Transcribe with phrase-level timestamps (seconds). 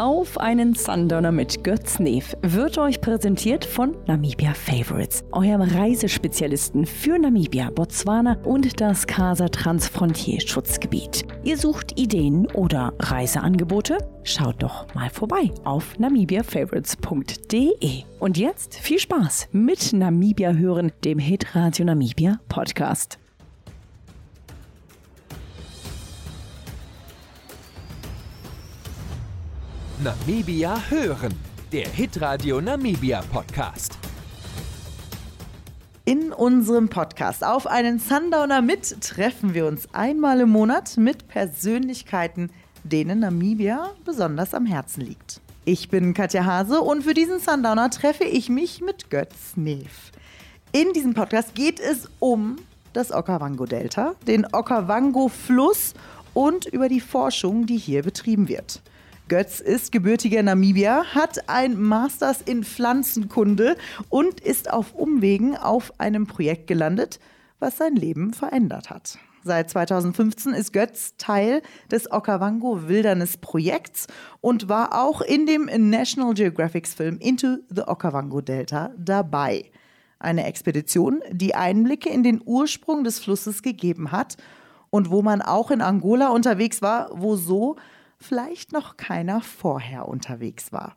[0.00, 7.18] Auf einen Sundowner mit Götz Neef wird euch präsentiert von Namibia Favorites, eurem Reisespezialisten für
[7.18, 11.26] Namibia, Botswana und das Casa Transfrontier Schutzgebiet.
[11.44, 13.98] Ihr sucht Ideen oder Reiseangebote?
[14.24, 18.04] Schaut doch mal vorbei auf namibiafavorites.de.
[18.20, 23.19] Und jetzt viel Spaß mit Namibia hören, dem Hit Radio Namibia Podcast.
[30.02, 31.34] Namibia hören,
[31.72, 33.98] der Hitradio Namibia Podcast.
[36.06, 42.50] In unserem Podcast auf einen Sundowner mit treffen wir uns einmal im Monat mit Persönlichkeiten,
[42.82, 45.42] denen Namibia besonders am Herzen liegt.
[45.66, 50.12] Ich bin Katja Hase und für diesen Sundowner treffe ich mich mit Götz Neef.
[50.72, 52.56] In diesem Podcast geht es um
[52.94, 55.92] das Okavango-Delta, den Okavango-Fluss
[56.32, 58.80] und über die Forschung, die hier betrieben wird.
[59.30, 63.76] Götz ist gebürtiger Namibier, hat ein Masters in Pflanzenkunde
[64.08, 67.20] und ist auf Umwegen auf einem Projekt gelandet,
[67.60, 69.20] was sein Leben verändert hat.
[69.44, 74.08] Seit 2015 ist Götz Teil des Okavango Wilderness Projekts
[74.40, 79.70] und war auch in dem National Geographic Film Into the Okavango Delta dabei.
[80.18, 84.38] Eine Expedition, die Einblicke in den Ursprung des Flusses gegeben hat
[84.90, 87.76] und wo man auch in Angola unterwegs war, wo so
[88.20, 90.94] vielleicht noch keiner vorher unterwegs war.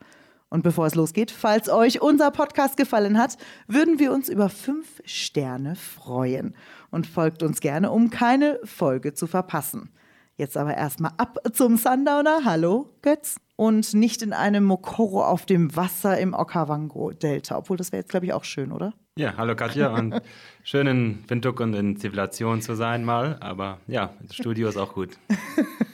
[0.50, 5.02] Und bevor es losgeht, falls euch unser Podcast gefallen hat, würden wir uns über fünf
[5.04, 6.56] Sterne freuen.
[6.92, 9.90] Und folgt uns gerne, um keine Folge zu verpassen.
[10.38, 12.42] Jetzt aber erstmal ab zum Sundowner.
[12.46, 13.38] Hallo, Götz.
[13.56, 17.58] Und nicht in einem Mokoro auf dem Wasser im Okavango-Delta.
[17.58, 18.94] Obwohl, das wäre jetzt, glaube ich, auch schön, oder?
[19.16, 19.94] Ja, hallo Katja.
[19.94, 20.22] Und
[20.64, 23.38] schön in Windhoek und in Zivilisation zu sein mal.
[23.40, 25.18] Aber ja, das Studio ist auch gut.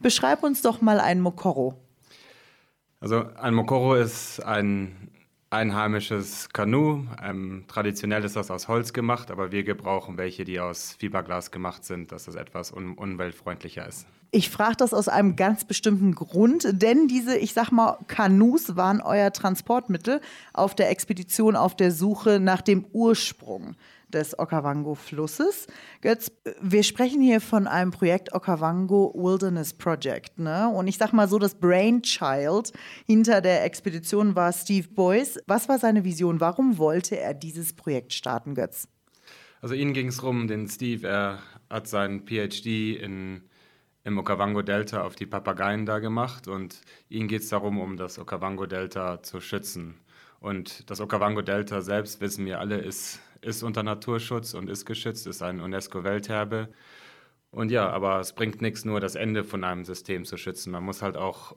[0.00, 1.74] Beschreib uns doch mal ein Mokoro.
[3.00, 5.10] Also ein Mokoro ist ein
[5.50, 7.06] einheimisches Kanu.
[7.22, 11.84] Ähm, traditionell ist das aus Holz gemacht, aber wir gebrauchen welche, die aus Fiberglas gemacht
[11.84, 14.06] sind, dass das etwas un umweltfreundlicher ist.
[14.30, 19.00] Ich frage das aus einem ganz bestimmten Grund, denn diese, ich sag mal, Kanus waren
[19.00, 20.20] euer Transportmittel
[20.52, 23.74] auf der Expedition auf der Suche nach dem Ursprung
[24.08, 25.66] des Okavango-Flusses.
[26.00, 26.30] Götz,
[26.60, 30.38] wir sprechen hier von einem Projekt Okavango Wilderness Project.
[30.38, 30.68] Ne?
[30.68, 32.72] Und ich sag mal so, das Brainchild
[33.06, 35.40] hinter der Expedition war Steve Boyce.
[35.46, 36.40] Was war seine Vision?
[36.40, 38.88] Warum wollte er dieses Projekt starten, Götz?
[39.60, 41.38] Also Ihnen ging es rum, den Steve, er
[41.68, 43.42] hat seinen PhD in,
[44.04, 49.22] im Okavango-Delta auf die Papageien da gemacht und Ihnen geht es darum, um das Okavango-Delta
[49.22, 50.00] zu schützen.
[50.40, 55.42] Und das Okavango-Delta selbst, wissen wir alle, ist ist unter Naturschutz und ist geschützt, ist
[55.42, 56.68] ein UNESCO-Welterbe.
[57.50, 60.70] Und ja, aber es bringt nichts, nur das Ende von einem System zu schützen.
[60.70, 61.56] Man muss halt auch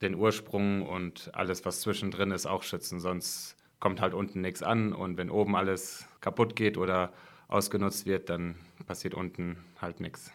[0.00, 2.98] den Ursprung und alles, was zwischendrin ist, auch schützen.
[2.98, 4.92] Sonst kommt halt unten nichts an.
[4.92, 7.12] Und wenn oben alles kaputt geht oder
[7.48, 8.56] ausgenutzt wird, dann
[8.86, 10.32] passiert unten halt nichts.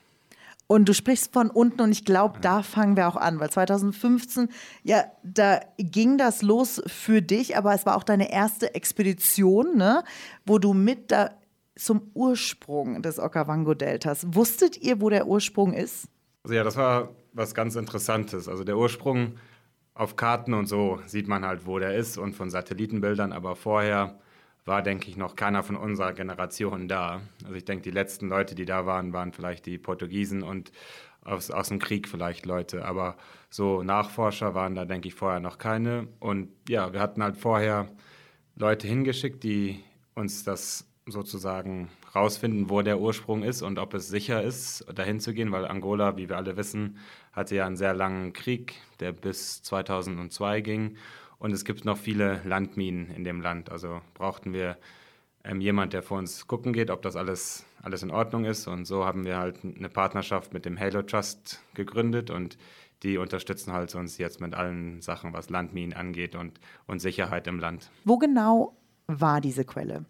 [0.67, 4.49] Und du sprichst von unten und ich glaube, da fangen wir auch an, weil 2015,
[4.83, 10.03] ja, da ging das los für dich, aber es war auch deine erste Expedition, ne,
[10.45, 11.31] wo du mit da
[11.77, 14.27] zum Ursprung des Okavango-Deltas.
[14.31, 16.09] Wusstet ihr, wo der Ursprung ist?
[16.43, 18.49] Also ja, das war was ganz Interessantes.
[18.49, 19.35] Also der Ursprung
[19.93, 24.19] auf Karten und so sieht man halt, wo der ist und von Satellitenbildern, aber vorher
[24.67, 27.21] war, denke ich, noch keiner von unserer Generation da.
[27.43, 30.71] Also ich denke, die letzten Leute, die da waren, waren vielleicht die Portugiesen und
[31.23, 32.85] aus, aus dem Krieg vielleicht Leute.
[32.85, 33.17] Aber
[33.49, 36.07] so Nachforscher waren da, denke ich, vorher noch keine.
[36.19, 37.87] Und ja, wir hatten halt vorher
[38.55, 39.83] Leute hingeschickt, die
[40.15, 45.33] uns das sozusagen rausfinden, wo der Ursprung ist und ob es sicher ist, dahin zu
[45.33, 46.97] gehen, weil Angola, wie wir alle wissen,
[47.31, 50.97] hatte ja einen sehr langen Krieg, der bis 2002 ging.
[51.39, 53.71] Und es gibt noch viele Landminen in dem Land.
[53.71, 54.77] Also brauchten wir
[55.43, 58.67] ähm, jemand, der vor uns gucken geht, ob das alles, alles in Ordnung ist.
[58.67, 62.57] Und so haben wir halt eine Partnerschaft mit dem Halo Trust gegründet und
[63.03, 67.59] die unterstützen halt uns jetzt mit allen Sachen, was Landminen angeht und, und Sicherheit im
[67.59, 67.91] Land.
[68.03, 68.75] Wo genau
[69.05, 70.05] war diese Quelle?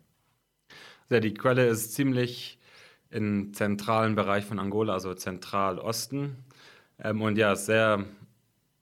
[1.10, 2.60] Ja, die Quelle ist ziemlich
[3.10, 6.44] im zentralen Bereich von Angola, also Zentralosten.
[7.00, 8.06] Ähm, und ja, sehr,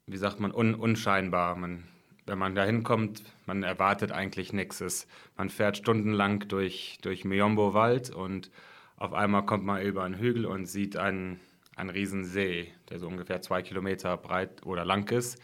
[0.05, 1.55] wie sagt man, un, unscheinbar.
[1.55, 1.83] Man
[2.25, 5.07] wenn man da hinkommt, man erwartet eigentlich nichts.
[5.37, 8.51] Man fährt stundenlang durch, durch Miombo-Wald und
[8.97, 11.39] auf einmal kommt man über einen Hügel und sieht einen,
[11.75, 15.39] einen riesen See, der so ungefähr zwei Kilometer breit oder lang ist.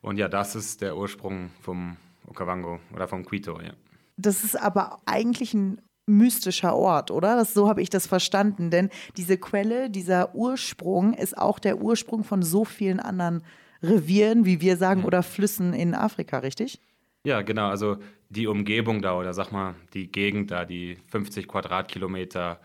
[0.00, 1.96] Und ja, das ist der Ursprung vom
[2.26, 3.72] Okavango oder vom Quito, ja.
[4.16, 7.36] Das ist aber eigentlich ein mystischer Ort, oder?
[7.36, 8.70] Das, so habe ich das verstanden.
[8.70, 13.42] Denn diese Quelle, dieser Ursprung ist auch der Ursprung von so vielen anderen
[13.82, 16.80] Revieren, wie wir sagen, oder Flüssen in Afrika, richtig?
[17.24, 17.68] Ja, genau.
[17.68, 17.98] Also
[18.30, 22.60] die Umgebung da oder sag mal die Gegend da, die 50 Quadratkilometer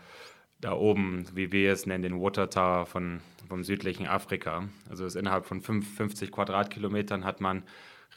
[0.60, 4.68] da oben, wie wir es nennen, den Water Tower von, vom südlichen Afrika.
[4.88, 7.62] Also ist innerhalb von 50 Quadratkilometern hat man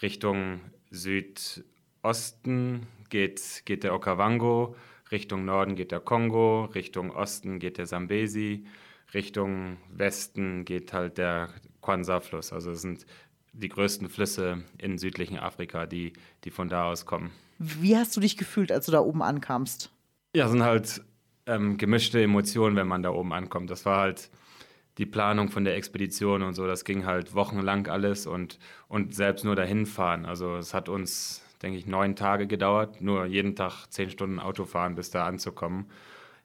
[0.02, 4.76] Richtung Südosten geht, geht der Okavango,
[5.12, 8.66] Richtung Norden geht der Kongo, Richtung Osten geht der Sambesi,
[9.14, 11.50] Richtung Westen geht halt der
[11.82, 12.54] Kwanza-Fluss.
[12.54, 13.06] Also es sind
[13.54, 16.14] die größten Flüsse in südlichen Afrika, die,
[16.44, 17.32] die von da aus kommen.
[17.60, 19.92] Wie hast du dich gefühlt, als du da oben ankamst?
[20.36, 21.02] Ja, es sind halt
[21.46, 23.70] ähm, gemischte Emotionen, wenn man da oben ankommt.
[23.70, 24.30] Das war halt
[24.98, 26.68] die Planung von der Expedition und so.
[26.68, 30.26] Das ging halt wochenlang alles und, und selbst nur dahin fahren.
[30.26, 34.66] Also es hat uns, denke ich, neun Tage gedauert, nur jeden Tag zehn Stunden Auto
[34.66, 35.86] fahren, bis da anzukommen.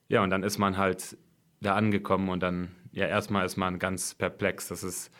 [0.08, 1.16] Ja, und dann ist man halt
[1.60, 4.68] da angekommen und dann, ja, erstmal ist man ganz perplex.
[4.68, 5.10] Das ist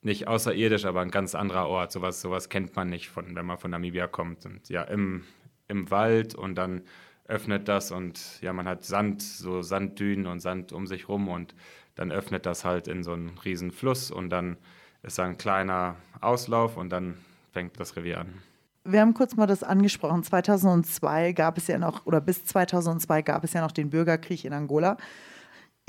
[0.00, 1.92] nicht außerirdisch, aber ein ganz anderer Ort.
[1.92, 4.46] Sowas, sowas kennt man nicht, von, wenn man von Namibia kommt.
[4.46, 5.24] Und ja, im,
[5.68, 6.80] im Wald und dann
[7.28, 11.54] öffnet das und ja, man hat Sand, so Sanddünen und Sand um sich rum und
[11.94, 14.56] dann öffnet das halt in so einen riesen Fluss und dann
[15.02, 17.18] ist da ein kleiner Auslauf und dann
[17.52, 18.42] fängt das Revier an.
[18.84, 20.24] Wir haben kurz mal das angesprochen.
[20.24, 24.54] 2002 gab es ja noch, oder bis 2002 gab es ja noch den Bürgerkrieg in
[24.54, 24.96] Angola.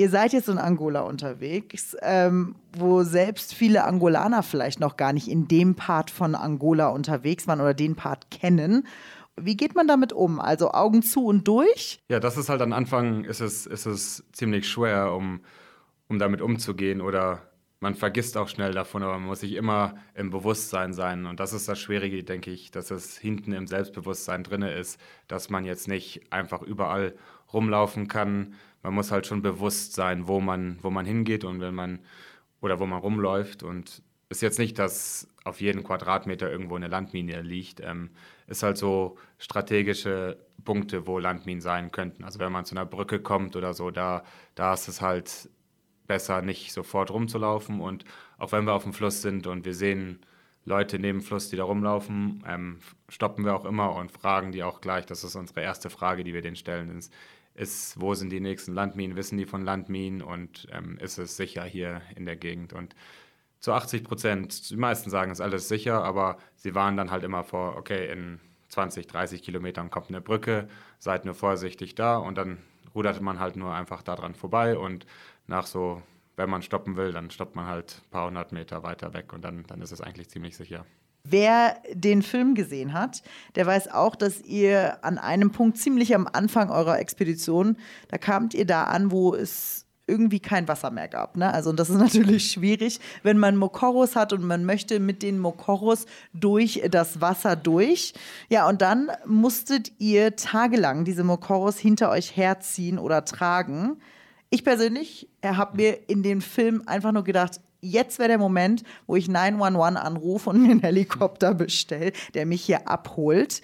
[0.01, 5.27] Ihr seid jetzt in Angola unterwegs, ähm, wo selbst viele Angolaner vielleicht noch gar nicht
[5.27, 8.87] in dem Part von Angola unterwegs waren oder den Part kennen.
[9.39, 10.39] Wie geht man damit um?
[10.39, 12.01] Also Augen zu und durch?
[12.09, 15.41] Ja, das ist halt am Anfang ist es, ist es ziemlich schwer, um,
[16.07, 17.43] um damit umzugehen oder
[17.79, 21.27] man vergisst auch schnell davon, aber man muss sich immer im Bewusstsein sein.
[21.27, 25.51] Und das ist das Schwierige, denke ich, dass es hinten im Selbstbewusstsein drin ist, dass
[25.51, 27.13] man jetzt nicht einfach überall
[27.53, 28.55] rumlaufen kann.
[28.83, 31.99] Man muss halt schon bewusst sein, wo man, wo man hingeht und wenn man
[32.61, 33.63] oder wo man rumläuft.
[33.63, 37.81] Und ist jetzt nicht, dass auf jeden Quadratmeter irgendwo eine Landmine liegt.
[37.81, 38.11] Ähm,
[38.47, 42.23] ist halt so strategische Punkte, wo Landminen sein könnten.
[42.23, 44.23] Also wenn man zu einer Brücke kommt oder so, da,
[44.55, 45.49] da ist es halt
[46.07, 47.81] besser, nicht sofort rumzulaufen.
[47.81, 48.05] Und
[48.37, 50.19] auch wenn wir auf dem Fluss sind und wir sehen
[50.63, 52.79] Leute neben dem Fluss, die da rumlaufen, ähm,
[53.09, 55.05] stoppen wir auch immer und fragen die auch gleich.
[55.05, 56.95] Das ist unsere erste Frage, die wir denen stellen.
[56.97, 57.11] Ist,
[57.53, 59.15] ist wo sind die nächsten Landminen?
[59.15, 60.21] Wissen die von Landminen?
[60.21, 62.73] Und ähm, ist es sicher hier in der Gegend?
[62.73, 62.95] Und
[63.59, 67.43] zu 80 Prozent, die meisten sagen, ist alles sicher, aber sie waren dann halt immer
[67.43, 68.39] vor, okay, in
[68.69, 70.67] 20, 30 Kilometern kommt eine Brücke,
[70.97, 72.57] seid nur vorsichtig da und dann
[72.95, 75.05] ruderte man halt nur einfach daran vorbei und
[75.47, 76.01] nach so,
[76.37, 79.43] wenn man stoppen will, dann stoppt man halt ein paar hundert Meter weiter weg und
[79.43, 80.85] dann, dann ist es eigentlich ziemlich sicher.
[81.23, 83.21] Wer den Film gesehen hat,
[83.55, 87.77] der weiß auch, dass ihr an einem Punkt ziemlich am Anfang eurer Expedition,
[88.09, 91.37] da kamt ihr da an, wo es irgendwie kein Wasser mehr gab.
[91.37, 91.51] Ne?
[91.51, 96.05] Also das ist natürlich schwierig, wenn man Mokoros hat und man möchte mit den Mokoros
[96.33, 98.13] durch das Wasser durch.
[98.49, 104.01] Ja, und dann musstet ihr tagelang diese Mokoros hinter euch herziehen oder tragen.
[104.49, 109.15] Ich persönlich habe mir in dem Film einfach nur gedacht, jetzt wäre der Moment, wo
[109.15, 113.61] ich 911 anrufe und mir einen Helikopter bestelle, der mich hier abholt.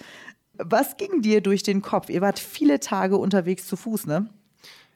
[0.54, 2.10] Was ging dir durch den Kopf?
[2.10, 4.30] Ihr wart viele Tage unterwegs zu Fuß, ne?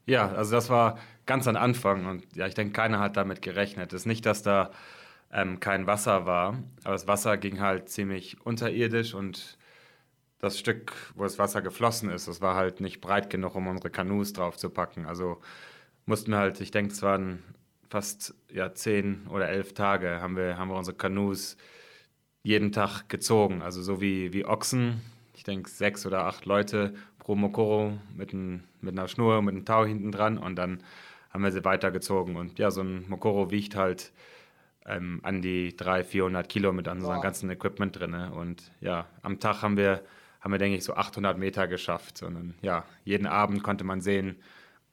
[0.07, 0.97] Ja, also das war
[1.27, 3.93] ganz am Anfang und ja, ich denke, keiner hat damit gerechnet.
[3.93, 4.71] Es ist nicht, dass da
[5.31, 9.57] ähm, kein Wasser war, aber das Wasser ging halt ziemlich unterirdisch und
[10.39, 13.91] das Stück, wo das Wasser geflossen ist, das war halt nicht breit genug, um unsere
[13.91, 15.05] Kanus drauf zu packen.
[15.05, 15.39] Also
[16.07, 17.43] mussten wir halt, ich denke, es waren
[17.91, 21.57] fast ja, zehn oder elf Tage, haben wir, haben wir unsere Kanus
[22.41, 23.61] jeden Tag gezogen.
[23.61, 25.01] Also so wie, wie Ochsen.
[25.35, 29.65] Ich denke, sechs oder acht Leute pro Mokoro mit, ein, mit einer Schnur, mit einem
[29.65, 30.81] Tau hinten dran und dann
[31.31, 32.37] haben wir sie weitergezogen.
[32.37, 34.13] Und ja, so ein Mokoro wiegt halt
[34.85, 37.23] ähm, an die 300, 400 Kilo mit unserem wow.
[37.23, 38.13] ganzen Equipment drin.
[38.13, 40.01] Und ja, am Tag haben wir,
[40.39, 42.23] haben wir, denke ich, so 800 Meter geschafft.
[42.23, 44.37] Und ja, jeden Abend konnte man sehen,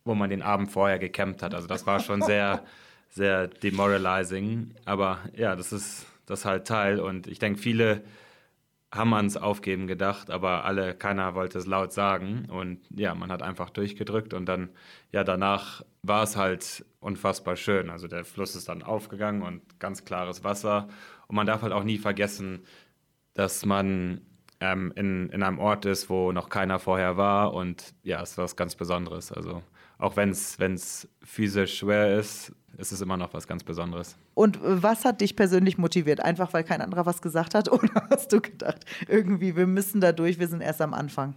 [0.05, 1.55] wo man den Abend vorher gecampt hat.
[1.55, 2.65] Also das war schon sehr,
[3.09, 4.75] sehr demoralizing.
[4.85, 7.01] Aber ja, das ist das halt Teil.
[7.01, 8.03] Und ich denke, viele
[8.91, 12.47] haben ans Aufgeben gedacht, aber alle, keiner wollte es laut sagen.
[12.51, 14.71] Und ja, man hat einfach durchgedrückt und dann,
[15.13, 17.91] ja, danach war es halt unfassbar schön.
[17.91, 20.89] Also der Fluss ist dann aufgegangen und ganz klares Wasser.
[21.27, 22.61] Und man darf halt auch nie vergessen,
[23.35, 24.23] dass man
[24.61, 27.53] ähm, in, in einem Ort ist, wo noch keiner vorher war.
[27.53, 29.33] Und ja, es ist was ganz Besonderes.
[29.33, 29.63] Also
[29.99, 34.17] auch wenn es physisch schwer ist, ist es immer noch was ganz Besonderes.
[34.35, 36.21] Und was hat dich persönlich motiviert?
[36.21, 37.69] Einfach weil kein anderer was gesagt hat?
[37.73, 41.35] Oder hast du gedacht, irgendwie, wir müssen da durch, wir sind erst am Anfang?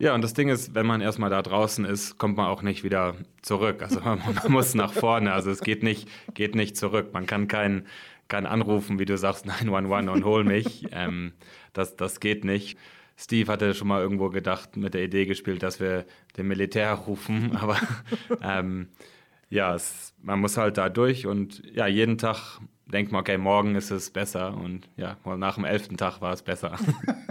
[0.00, 2.84] Ja, und das Ding ist, wenn man erstmal da draußen ist, kommt man auch nicht
[2.84, 3.82] wieder zurück.
[3.82, 5.32] Also man, man muss nach vorne.
[5.32, 7.12] Also es geht nicht, geht nicht zurück.
[7.12, 7.86] Man kann keinen
[8.28, 10.86] kein Anrufen, wie du sagst, 911 und hol mich.
[10.92, 11.32] ähm,
[11.72, 12.78] das, das geht nicht.
[13.18, 16.06] Steve hatte schon mal irgendwo gedacht, mit der Idee gespielt, dass wir
[16.36, 17.76] den Militär rufen, aber
[18.42, 18.88] ähm,
[19.50, 23.74] ja, es, man muss halt da durch und ja, jeden Tag denkt man, okay, morgen
[23.74, 26.76] ist es besser und ja, nach dem elften Tag war es besser.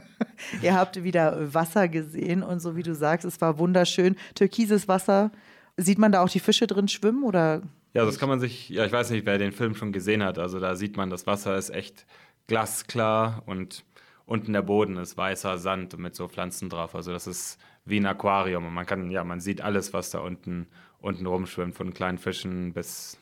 [0.62, 4.16] Ihr habt wieder Wasser gesehen und so wie du sagst, es war wunderschön.
[4.36, 5.32] Türkises Wasser.
[5.78, 7.62] Sieht man da auch die Fische drin schwimmen oder?
[7.94, 10.38] Ja, das kann man sich, ja, ich weiß nicht, wer den Film schon gesehen hat.
[10.38, 12.06] Also da sieht man, das Wasser ist echt
[12.48, 13.84] glasklar und
[14.28, 16.94] unten der Boden ist weißer Sand mit so Pflanzen drauf.
[16.94, 20.20] Also das ist wie ein Aquarium und man kann, ja, man sieht alles, was da
[20.20, 20.68] unten,
[21.00, 23.18] unten rumschwimmt, von kleinen Fischen bis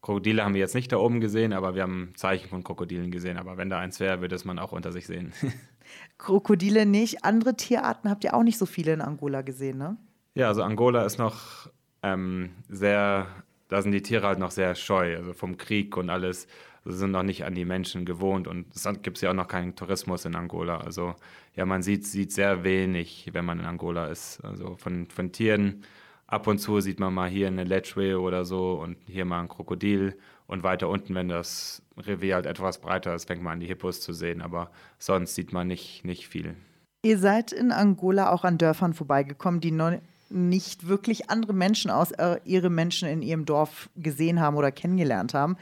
[0.00, 3.36] Krokodile haben wir jetzt nicht da oben gesehen, aber wir haben Zeichen von Krokodilen gesehen.
[3.36, 5.32] Aber wenn da eins wäre, würde es man auch unter sich sehen.
[6.18, 7.24] Krokodile nicht.
[7.24, 9.96] Andere Tierarten habt ihr auch nicht so viele in Angola gesehen, ne?
[10.34, 11.68] Ja, also Angola ist noch
[12.04, 13.26] ähm, sehr,
[13.68, 16.46] da sind die Tiere halt noch sehr scheu, also vom Krieg und alles.
[16.90, 20.24] Sind noch nicht an die Menschen gewohnt und es gibt ja auch noch keinen Tourismus
[20.24, 20.78] in Angola.
[20.78, 21.14] Also
[21.54, 24.42] ja, man sieht, sieht sehr wenig, wenn man in Angola ist.
[24.42, 25.84] Also von, von Tieren
[26.26, 29.48] ab und zu sieht man mal hier eine Ledgeway oder so und hier mal ein
[29.48, 30.16] Krokodil
[30.46, 34.00] und weiter unten, wenn das Revier halt etwas breiter ist, fängt man an die Hippos
[34.00, 36.54] zu sehen, aber sonst sieht man nicht, nicht viel.
[37.02, 39.98] Ihr seid in Angola auch an Dörfern vorbeigekommen, die noch
[40.30, 45.34] nicht wirklich andere Menschen aus äh, ihre Menschen in ihrem Dorf gesehen haben oder kennengelernt
[45.34, 45.56] haben.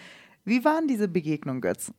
[0.46, 1.92] Wie waren diese Begegnungen, Götz?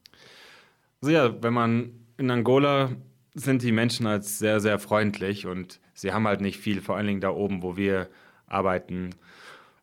[1.02, 2.90] Also ja, wenn man in Angola
[3.36, 7.06] sind die Menschen als sehr, sehr freundlich und sie haben halt nicht viel, vor allen
[7.06, 8.10] Dingen da oben, wo wir
[8.48, 9.12] arbeiten.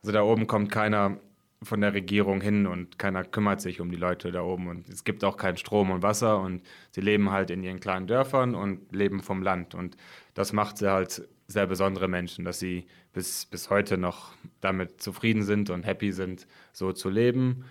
[0.02, 1.18] Also da oben kommt keiner
[1.62, 5.04] von der Regierung hin und keiner kümmert sich um die Leute da oben und es
[5.04, 8.92] gibt auch keinen Strom und Wasser und sie leben halt in ihren kleinen Dörfern und
[8.92, 9.96] leben vom Land und
[10.34, 15.42] das macht sie halt sehr besondere Menschen, dass sie bis, bis heute noch damit zufrieden
[15.42, 17.64] sind und happy sind, so zu leben.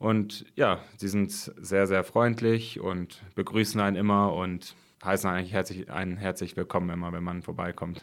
[0.00, 5.90] Und ja, sie sind sehr, sehr freundlich und begrüßen einen immer und heißen eigentlich herzlich,
[5.90, 8.02] einen herzlich willkommen immer, wenn man vorbeikommt.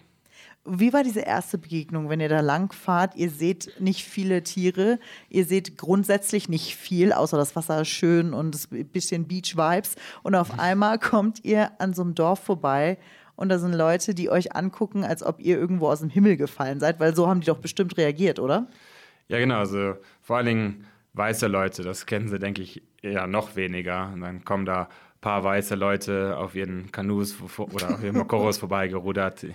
[0.63, 3.16] Wie war diese erste Begegnung, wenn ihr da lang fahrt?
[3.16, 5.00] Ihr seht nicht viele Tiere,
[5.30, 9.96] ihr seht grundsätzlich nicht viel, außer das Wasser ist schön und ein bisschen Beach-Vibes.
[10.22, 13.00] Und auf einmal kommt ihr an so einem Dorf vorbei
[13.36, 16.80] und da sind Leute, die euch angucken, als ob ihr irgendwo aus dem Himmel gefallen
[16.80, 18.68] seid, weil so haben die doch bestimmt reagiert, oder?
[19.30, 19.58] Ja, genau.
[19.58, 20.86] Also vor allen Dingen
[21.18, 24.12] weiße Leute, das kennen sie, denke ich, eher noch weniger.
[24.14, 28.58] Und dann kommen da ein paar weiße Leute auf ihren Kanus oder auf ihren Mokoros
[28.58, 29.46] vorbeigerudert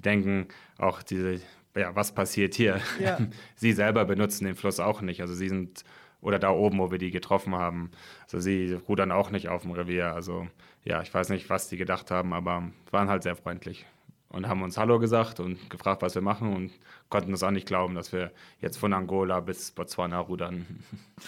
[0.00, 0.48] die denken
[0.78, 1.40] auch diese,
[1.76, 2.80] ja, was passiert hier?
[2.98, 3.18] Ja.
[3.54, 5.20] sie selber benutzen den Fluss auch nicht.
[5.20, 5.84] Also sie sind,
[6.22, 7.90] oder da oben, wo wir die getroffen haben.
[8.22, 10.14] Also sie rudern auch nicht auf dem Revier.
[10.14, 10.48] Also
[10.84, 13.84] ja, ich weiß nicht, was die gedacht haben, aber waren halt sehr freundlich
[14.30, 16.72] und haben uns Hallo gesagt und gefragt, was wir machen und
[17.08, 20.66] konnten es auch nicht glauben, dass wir jetzt von Angola bis Botswana rudern.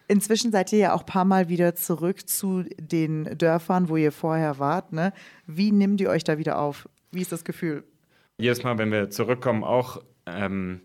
[0.08, 4.12] Inzwischen seid ihr ja auch ein paar Mal wieder zurück zu den Dörfern, wo ihr
[4.12, 4.94] vorher wart.
[4.94, 5.12] Ne?
[5.48, 6.88] Wie nimmt ihr euch da wieder auf?
[7.12, 7.84] Wie ist das Gefühl?
[8.38, 10.82] Jedes Mal, wenn wir zurückkommen, auch ähm,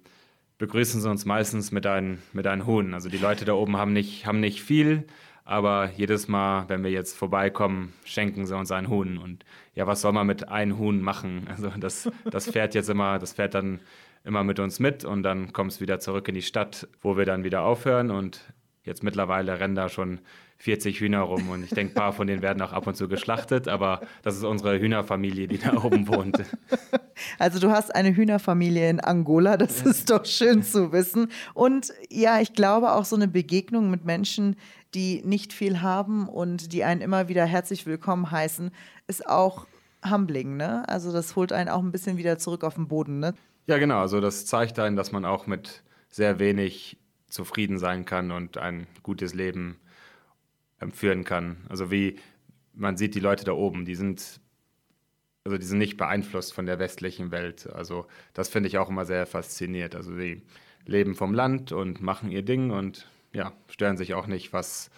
[0.59, 2.95] begrüßen sie uns meistens mit einem, mit einem Huhn.
[2.95, 5.07] Also die Leute da oben haben nicht, haben nicht viel,
[5.45, 9.19] aber jedes Mal, wenn wir jetzt vorbeikommen, schenken sie uns einen Huhn.
[9.19, 11.47] Und ja, was soll man mit einem Huhn machen?
[11.49, 13.81] Also das, das fährt jetzt immer, das fährt dann
[14.25, 17.25] immer mit uns mit und dann kommt es wieder zurück in die Stadt, wo wir
[17.25, 18.41] dann wieder aufhören und
[18.85, 20.21] jetzt mittlerweile rennen da schon
[20.59, 23.09] 40 Hühner rum und ich denke, ein paar von denen werden auch ab und zu
[23.09, 26.39] geschlachtet, aber das ist unsere Hühnerfamilie, die da oben wohnt.
[27.39, 31.29] Also du hast eine Hühnerfamilie in Angola, das ist doch schön zu wissen.
[31.55, 34.57] Und ja, ich glaube auch so eine Begegnung mit Menschen,
[34.95, 38.73] die nicht viel haben und die einen immer wieder herzlich willkommen heißen,
[39.07, 39.67] ist auch
[40.09, 40.89] humbling, ne?
[40.89, 43.35] Also das holt einen auch ein bisschen wieder zurück auf den Boden, ne?
[43.67, 44.01] Ja, genau.
[44.01, 46.99] Also das zeigt einen, dass man auch mit sehr wenig
[47.35, 49.77] zufrieden sein kann und ein gutes Leben
[50.93, 51.57] führen kann.
[51.69, 52.19] Also wie
[52.75, 54.41] man sieht die Leute da oben, die sind
[55.45, 57.69] also die sind nicht beeinflusst von der westlichen Welt.
[57.71, 59.95] Also das finde ich auch immer sehr fasziniert.
[59.95, 60.43] Also sie
[60.87, 64.91] leben vom Land und machen ihr Ding und ja, stören sich auch nicht, was,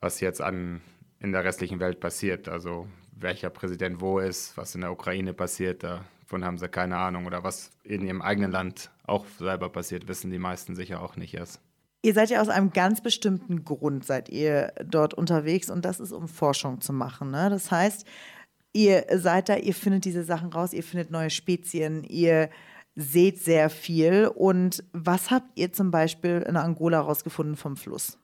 [0.00, 0.82] was jetzt an,
[1.20, 2.48] in der restlichen Welt passiert.
[2.48, 7.24] Also welcher Präsident wo ist, was in der Ukraine passiert, davon haben sie keine Ahnung.
[7.24, 11.32] Oder was in ihrem eigenen Land auch selber passiert, wissen die meisten sicher auch nicht
[11.32, 11.62] erst.
[12.08, 16.10] Ihr seid ja aus einem ganz bestimmten Grund, seid ihr dort unterwegs und das ist,
[16.10, 17.30] um Forschung zu machen.
[17.30, 17.50] Ne?
[17.50, 18.06] Das heißt,
[18.72, 22.48] ihr seid da, ihr findet diese Sachen raus, ihr findet neue Spezien, ihr
[22.94, 24.26] seht sehr viel.
[24.34, 28.18] Und was habt ihr zum Beispiel in Angola rausgefunden vom Fluss?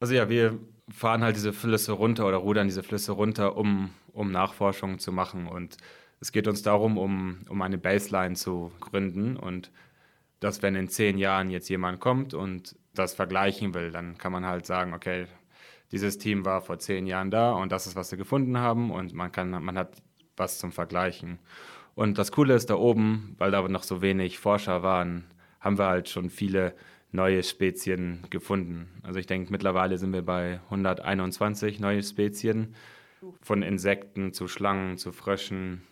[0.00, 4.32] Also ja, wir fahren halt diese Flüsse runter oder rudern diese Flüsse runter, um, um
[4.32, 5.46] Nachforschungen zu machen.
[5.46, 5.76] Und
[6.20, 9.70] es geht uns darum, um, um eine Baseline zu gründen und
[10.40, 14.44] dass wenn in zehn Jahren jetzt jemand kommt und das vergleichen will, dann kann man
[14.44, 15.26] halt sagen, okay,
[15.92, 19.14] dieses Team war vor zehn Jahren da und das ist, was sie gefunden haben und
[19.14, 20.02] man, kann, man hat
[20.36, 21.38] was zum Vergleichen.
[21.94, 25.24] Und das Coole ist da oben, weil da noch so wenig Forscher waren,
[25.60, 26.74] haben wir halt schon viele
[27.12, 28.88] neue Spezien gefunden.
[29.02, 32.74] Also ich denke, mittlerweile sind wir bei 121 neue Spezien,
[33.40, 35.82] von Insekten zu Schlangen, zu Fröschen,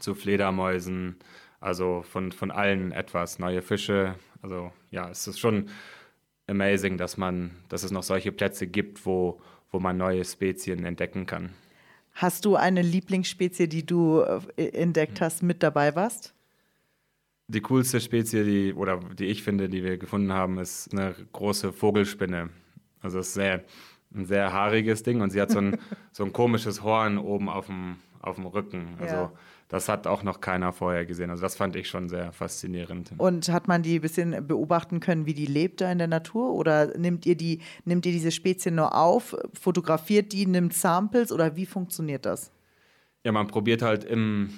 [0.00, 1.16] zu Fledermäusen,
[1.60, 4.16] also von, von allen etwas, neue Fische.
[4.42, 5.68] Also ja, es ist schon
[6.48, 9.40] amazing, dass man, dass es noch solche Plätze gibt, wo,
[9.70, 11.50] wo man neue Spezien entdecken kann.
[12.14, 14.22] Hast du eine Lieblingsspezie, die du
[14.56, 16.34] äh, entdeckt hast, mit dabei warst?
[17.46, 21.72] Die coolste Spezie, die, oder die ich finde, die wir gefunden haben, ist eine große
[21.72, 22.50] Vogelspinne.
[23.00, 23.64] Also es ist sehr,
[24.12, 25.78] ein sehr haariges Ding und sie hat so ein,
[26.12, 28.96] so ein komisches Horn oben auf dem, auf dem Rücken.
[28.98, 29.32] Also ja.
[29.68, 31.30] Das hat auch noch keiner vorher gesehen.
[31.30, 33.12] Also das fand ich schon sehr faszinierend.
[33.18, 36.54] Und hat man die ein bisschen beobachten können, wie die lebt da in der Natur?
[36.54, 41.54] Oder nimmt ihr, die, nimmt ihr diese Spezie nur auf, fotografiert die, nimmt Samples oder
[41.56, 42.50] wie funktioniert das?
[43.24, 44.54] Ja, man probiert halt im,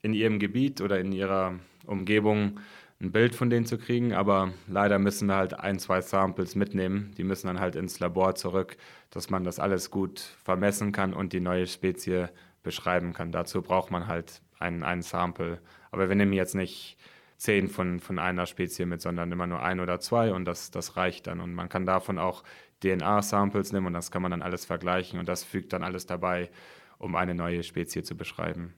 [0.00, 2.58] in ihrem Gebiet oder in ihrer Umgebung
[2.98, 7.12] ein Bild von denen zu kriegen, aber leider müssen wir halt ein, zwei Samples mitnehmen.
[7.18, 8.78] Die müssen dann halt ins Labor zurück,
[9.10, 12.28] dass man das alles gut vermessen kann und die neue Spezie
[12.62, 13.32] beschreiben kann.
[13.32, 15.60] Dazu braucht man halt ein, ein Sample.
[15.90, 16.98] Aber wir nehmen jetzt nicht
[17.36, 20.96] zehn von, von einer Spezie mit, sondern immer nur ein oder zwei und das, das
[20.96, 21.40] reicht dann.
[21.40, 22.42] Und man kann davon auch
[22.82, 26.50] DNA-Samples nehmen und das kann man dann alles vergleichen und das fügt dann alles dabei,
[26.98, 28.74] um eine neue Spezie zu beschreiben.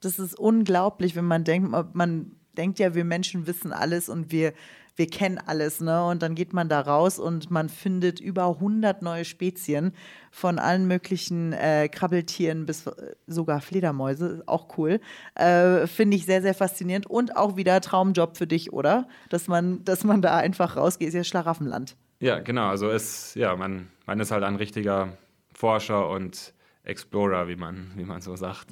[0.00, 4.52] Das ist unglaublich, wenn man denkt, man denkt ja, wir Menschen wissen alles und wir,
[4.96, 6.04] wir kennen alles, ne?
[6.06, 9.94] Und dann geht man da raus und man findet über 100 neue Spezien
[10.30, 12.92] von allen möglichen äh, Krabbeltieren bis äh,
[13.26, 15.00] sogar Fledermäuse, auch cool.
[15.34, 19.08] Äh, Finde ich sehr, sehr faszinierend und auch wieder Traumjob für dich, oder?
[19.30, 21.96] Dass man, dass man da einfach rausgeht, ist ja Schlaraffenland.
[22.20, 22.68] Ja, genau.
[22.68, 25.16] Also es, ja, man, man ist halt ein richtiger
[25.54, 28.68] Forscher und Explorer, wie man, wie man so sagt.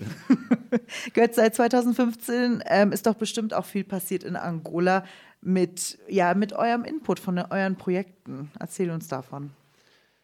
[1.14, 5.04] Götz, seit 2015 ähm, ist doch bestimmt auch viel passiert in Angola
[5.40, 8.50] mit, ja, mit eurem Input von euren Projekten.
[8.58, 9.50] Erzähl uns davon.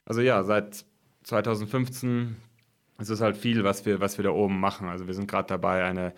[0.04, 0.84] Also ja, seit
[1.22, 2.37] 2015
[2.98, 4.88] ist es halt viel, was wir, was wir da oben machen.
[4.88, 6.12] Also wir sind gerade dabei, eine,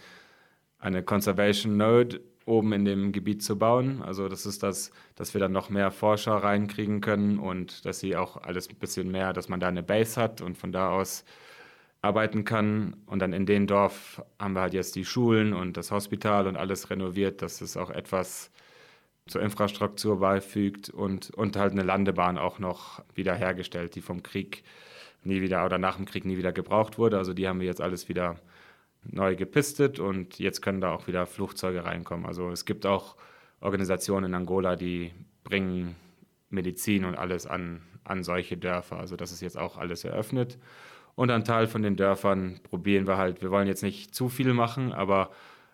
[0.78, 4.02] eine Conservation Node oben in dem Gebiet zu bauen.
[4.02, 8.16] Also das ist das, dass wir dann noch mehr Forscher reinkriegen können und dass sie
[8.16, 11.24] auch alles ein bisschen mehr, dass man da eine Base hat und von da aus
[12.02, 12.96] arbeiten kann.
[13.06, 16.56] Und dann in dem Dorf haben wir halt jetzt die Schulen und das Hospital und
[16.56, 18.50] alles renoviert, dass es auch etwas
[19.26, 24.64] zur Infrastruktur beifügt und, und halt eine Landebahn auch noch wiederhergestellt, die vom Krieg
[25.22, 27.18] nie wieder oder nach dem Krieg nie wieder gebraucht wurde.
[27.18, 28.36] Also die haben wir jetzt alles wieder
[29.04, 32.26] neu gepistet und jetzt können da auch wieder Flugzeuge reinkommen.
[32.26, 33.16] Also es gibt auch
[33.60, 35.12] Organisationen in Angola, die
[35.44, 35.96] bringen
[36.50, 38.98] Medizin und alles an, an solche Dörfer.
[38.98, 40.58] Also das ist jetzt auch alles eröffnet.
[41.18, 44.54] Und ein Teil von den Dörfern probieren wir halt, wir wollen jetzt nicht zu viel
[44.54, 45.30] machen, aber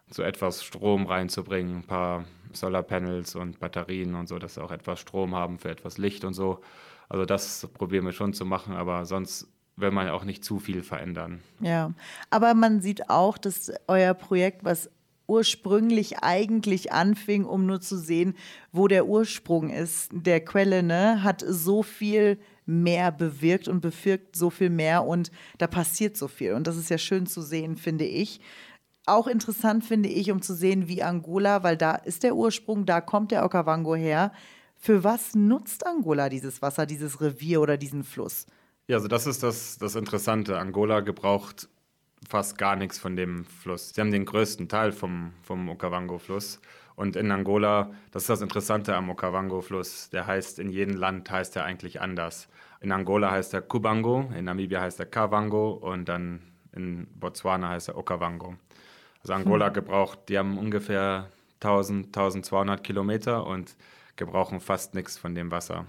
[0.08, 5.00] so etwas Strom reinzubringen, ein paar Solarpanels und Batterien und so, dass sie auch etwas
[5.00, 6.60] Strom haben für etwas Licht und so.
[7.10, 10.60] Also das probieren wir schon zu machen, aber sonst will man ja auch nicht zu
[10.60, 11.42] viel verändern.
[11.60, 11.92] Ja,
[12.30, 14.90] aber man sieht auch, dass euer Projekt, was
[15.26, 18.34] ursprünglich eigentlich anfing, um nur zu sehen,
[18.72, 24.50] wo der Ursprung ist, der Quelle, ne, hat so viel mehr bewirkt und bewirkt so
[24.50, 26.54] viel mehr und da passiert so viel.
[26.54, 28.40] Und das ist ja schön zu sehen, finde ich.
[29.06, 33.00] Auch interessant finde ich, um zu sehen, wie Angola, weil da ist der Ursprung, da
[33.00, 34.32] kommt der Okavango her.
[34.76, 38.46] Für was nutzt Angola dieses Wasser, dieses Revier oder diesen Fluss?
[38.86, 40.58] Ja, also das ist das, das Interessante.
[40.58, 41.68] Angola gebraucht
[42.28, 43.90] fast gar nichts von dem Fluss.
[43.94, 46.60] Sie haben den größten Teil vom, vom Okavango-Fluss.
[46.96, 51.56] Und in Angola, das ist das Interessante am Okavango-Fluss, der heißt, in jedem Land heißt
[51.56, 52.48] er eigentlich anders.
[52.84, 56.42] In Angola heißt er Kubango, in Namibia heißt er Kavango und dann
[56.76, 58.56] in Botswana heißt er Okavango.
[59.22, 59.72] Also Angola hm.
[59.72, 61.30] gebraucht, die haben ungefähr
[61.62, 63.74] 1000, 1200 Kilometer und
[64.16, 65.86] gebrauchen fast nichts von dem Wasser.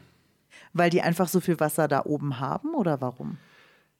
[0.72, 3.40] Weil die einfach so viel Wasser da oben haben oder warum?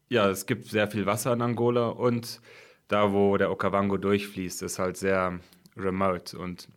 [0.08, 2.40] Ja, es gibt sehr viel Wasser in Angola und
[2.88, 5.38] da, wo der Okavango durchfließt, ist halt sehr
[5.76, 6.70] remote und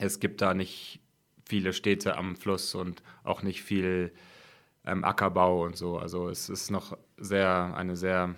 [0.00, 0.98] es gibt da nicht
[1.44, 4.12] viele Städte am Fluss und auch nicht viel
[4.86, 5.98] ähm, Ackerbau und so.
[5.98, 8.34] Also es ist noch sehr, eine sehr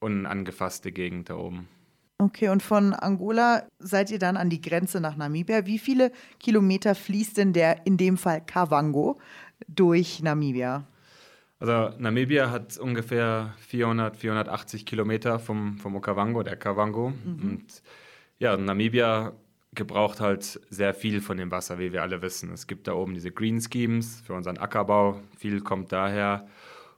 [0.00, 1.68] unangefasste Gegend da oben.
[2.18, 5.66] Okay, und von Angola seid ihr dann an die Grenze nach Namibia.
[5.66, 9.20] Wie viele Kilometer fließt denn der, in dem Fall Kavango,
[9.68, 10.86] durch Namibia?
[11.58, 17.10] Also Namibia hat ungefähr 400, 480 Kilometer vom, vom Okavango, der Kavango.
[17.10, 17.42] Mhm.
[17.42, 17.82] Und
[18.38, 19.32] ja, Namibia
[19.74, 22.52] gebraucht halt sehr viel von dem Wasser, wie wir alle wissen.
[22.52, 25.20] Es gibt da oben diese Green Schemes für unseren Ackerbau.
[25.36, 26.46] Viel kommt daher.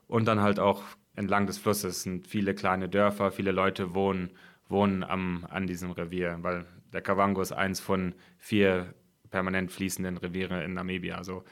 [0.07, 0.83] Und dann halt auch
[1.15, 4.31] entlang des Flusses sind viele kleine Dörfer, viele Leute wohnen,
[4.69, 8.93] wohnen am, an diesem Revier, weil der Kavango ist eins von vier
[9.29, 11.17] permanent fließenden Reviere in Namibia.
[11.17, 11.43] Also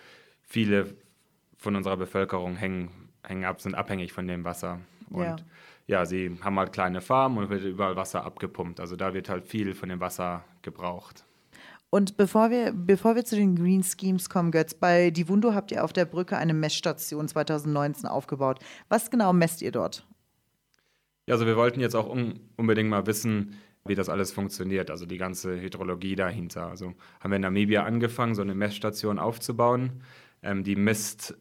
[0.41, 0.95] viele
[1.57, 2.89] von unserer Bevölkerung hängen,
[3.23, 4.79] hängen ab, sind abhängig von dem Wasser.
[5.09, 5.35] Und ja.
[5.87, 8.79] Ja, sie haben halt kleine Farmen und wird überall Wasser abgepumpt.
[8.79, 11.23] Also da wird halt viel von dem Wasser gebraucht.
[11.89, 15.85] Und bevor wir, bevor wir zu den Green Schemes kommen, Götz, bei Divundo habt ihr
[15.85, 18.59] auf der Brücke eine Messstation 2019 aufgebaut.
[18.89, 20.05] Was genau messt ihr dort?
[21.27, 25.05] Ja, also wir wollten jetzt auch un unbedingt mal wissen, wie das alles funktioniert, also
[25.05, 26.67] die ganze Hydrologie dahinter.
[26.67, 30.03] Also haben wir in Namibia angefangen, so eine Messstation aufzubauen.
[30.43, 31.37] Ähm, die misst,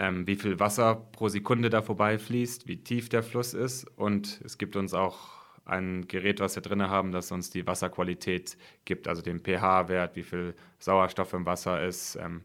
[0.00, 4.56] ähm, wie viel Wasser pro Sekunde da vorbeifließt, wie tief der Fluss ist und es
[4.56, 5.18] gibt uns auch
[5.66, 10.22] ein Gerät, was wir drin haben, das uns die Wasserqualität gibt, also den pH-Wert, wie
[10.22, 12.40] viel Sauerstoff im Wasser ist, ähm,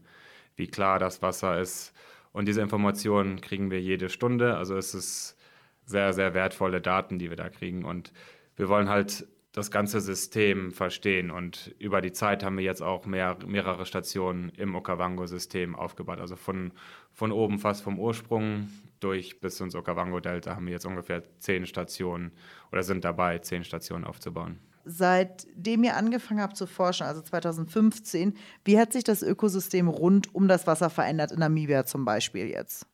[0.56, 1.94] wie klar das Wasser ist.
[2.32, 4.58] Und diese Informationen kriegen wir jede Stunde.
[4.58, 5.38] Also es ist
[5.86, 7.86] sehr, sehr wertvolle Daten, die wir da kriegen.
[7.86, 8.12] Und
[8.56, 11.30] wir wollen halt das ganze System verstehen.
[11.30, 16.20] Und über die Zeit haben wir jetzt auch mehr, mehrere Stationen im Okavango-System aufgebaut.
[16.20, 16.72] Also von,
[17.10, 18.68] von oben fast vom Ursprung
[19.00, 22.32] durch bis ins Okavango-Delta haben wir jetzt ungefähr zehn Stationen
[22.70, 24.58] oder sind dabei, zehn Stationen aufzubauen.
[24.84, 30.48] Seitdem ihr angefangen habt zu forschen, also 2015, wie hat sich das Ökosystem rund um
[30.48, 32.86] das Wasser verändert, in Namibia zum Beispiel jetzt?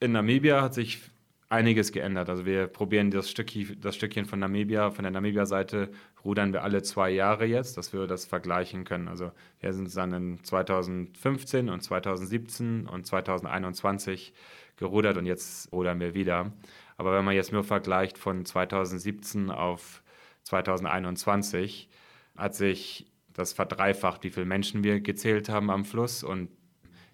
[0.00, 1.13] In Namibia hat sich
[1.54, 2.28] einiges geändert.
[2.28, 5.90] Also wir probieren das, Stückchen, das Stückchen von Namibia, von der Namibia-Seite
[6.24, 9.08] rudern wir alle zwei Jahre jetzt, dass wir das vergleichen können.
[9.08, 14.34] Also wir sind dann in 2015 und 2017 und 2021
[14.76, 16.52] gerudert und jetzt rudern wir wieder.
[16.96, 20.02] Aber wenn man jetzt nur vergleicht von 2017 auf
[20.42, 21.88] 2021,
[22.36, 26.50] hat sich das verdreifacht, wie viele Menschen wir gezählt haben am Fluss und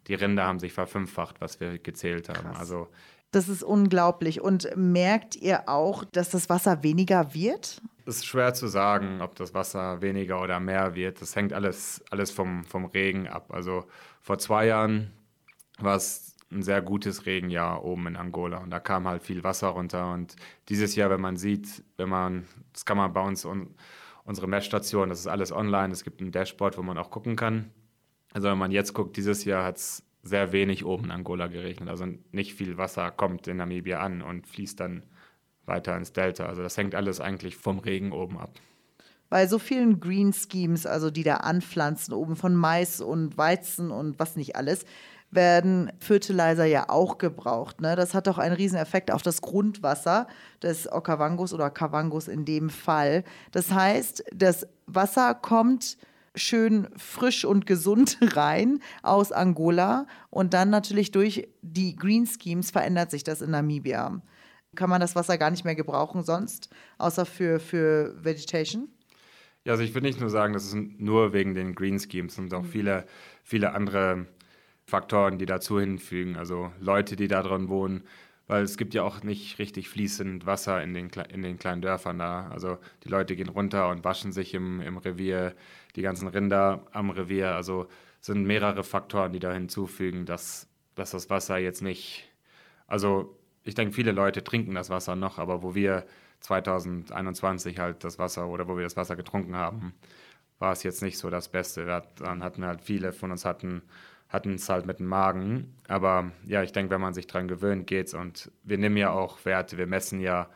[0.06, 2.48] die Rinder haben sich verfünffacht, was wir gezählt haben.
[2.48, 2.58] Krass.
[2.58, 2.88] Also
[3.30, 4.40] das ist unglaublich.
[4.40, 7.80] Und merkt ihr auch, dass das Wasser weniger wird?
[8.06, 11.20] Es ist schwer zu sagen, ob das Wasser weniger oder mehr wird.
[11.20, 13.52] Das hängt alles, alles vom, vom Regen ab.
[13.52, 13.84] Also
[14.20, 15.12] vor zwei Jahren
[15.78, 19.68] war es ein sehr gutes Regenjahr oben in Angola und da kam halt viel Wasser
[19.68, 20.12] runter.
[20.12, 20.34] Und
[20.68, 23.74] dieses Jahr, wenn man sieht, wenn man, das kann man bei uns, un,
[24.24, 27.70] unsere Messstation, das ist alles online, es gibt ein Dashboard, wo man auch gucken kann.
[28.32, 31.88] Also wenn man jetzt guckt, dieses Jahr hat es sehr wenig oben in Angola geregnet.
[31.88, 35.04] Also nicht viel Wasser kommt in Namibia an und fließt dann
[35.66, 36.46] weiter ins Delta.
[36.46, 38.50] Also das hängt alles eigentlich vom Regen oben ab.
[39.28, 44.18] Bei so vielen Green Schemes, also die da anpflanzen, oben von Mais und Weizen und
[44.18, 44.84] was nicht alles,
[45.30, 47.80] werden Fertilizer ja auch gebraucht.
[47.80, 47.94] Ne?
[47.94, 50.26] Das hat doch einen riesen Effekt auf das Grundwasser
[50.62, 53.22] des Okavangos oder Kavangos in dem Fall.
[53.52, 55.96] Das heißt, das Wasser kommt
[56.34, 60.06] schön frisch und gesund rein aus Angola.
[60.30, 64.22] Und dann natürlich durch die Green Schemes verändert sich das in Namibia.
[64.76, 68.88] Kann man das Wasser gar nicht mehr gebrauchen sonst, außer für, für Vegetation?
[69.64, 72.36] Ja, also ich würde nicht nur sagen, das ist nur wegen den Green Schemes, es
[72.36, 72.68] sind auch mhm.
[72.68, 73.06] viele,
[73.42, 74.26] viele andere
[74.86, 76.36] Faktoren, die dazu hinfügen.
[76.36, 78.04] Also Leute, die da drin wohnen,
[78.50, 82.18] weil es gibt ja auch nicht richtig fließend Wasser in den, in den kleinen Dörfern
[82.18, 82.48] da.
[82.48, 85.54] Also die Leute gehen runter und waschen sich im, im Revier,
[85.94, 87.54] die ganzen Rinder am Revier.
[87.54, 87.86] Also
[88.20, 92.28] sind mehrere Faktoren, die da hinzufügen, dass, dass das Wasser jetzt nicht,
[92.88, 96.04] also ich denke, viele Leute trinken das Wasser noch, aber wo wir
[96.40, 99.94] 2021 halt das Wasser oder wo wir das Wasser getrunken haben,
[100.58, 101.86] war es jetzt nicht so das Beste.
[101.86, 103.82] Wir hat, dann hatten halt viele von uns hatten
[104.30, 105.76] hatten es halt mit dem Magen.
[105.88, 108.14] Aber ja, ich denke, wenn man sich daran gewöhnt, geht's.
[108.14, 110.48] Und wir nehmen ja auch Werte, wir messen ja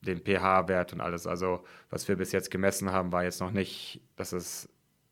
[0.00, 1.26] den pH-Wert und alles.
[1.26, 4.68] Also, was wir bis jetzt gemessen haben, war jetzt noch nicht, dass es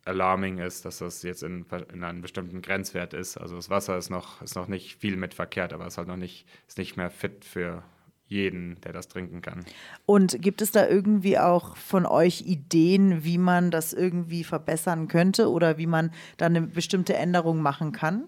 [0.06, 3.36] alarming ist, dass das jetzt in, in einem bestimmten Grenzwert ist.
[3.36, 6.08] Also das Wasser ist noch, ist noch nicht viel mit verkehrt, aber es ist halt
[6.08, 7.82] noch nicht, ist nicht mehr fit für
[8.28, 9.64] jeden, der das trinken kann.
[10.04, 15.50] Und gibt es da irgendwie auch von euch Ideen, wie man das irgendwie verbessern könnte
[15.50, 18.24] oder wie man da eine bestimmte Änderung machen kann?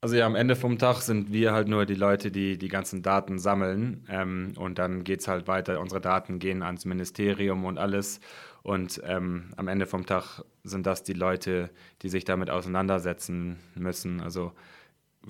[0.00, 3.02] Also ja, am Ende vom Tag sind wir halt nur die Leute, die die ganzen
[3.02, 4.06] Daten sammeln.
[4.08, 5.80] Ähm, und dann geht es halt weiter.
[5.80, 8.20] Unsere Daten gehen ans Ministerium und alles.
[8.62, 11.70] Und ähm, am Ende vom Tag sind das die Leute,
[12.02, 14.20] die sich damit auseinandersetzen müssen.
[14.20, 14.52] Also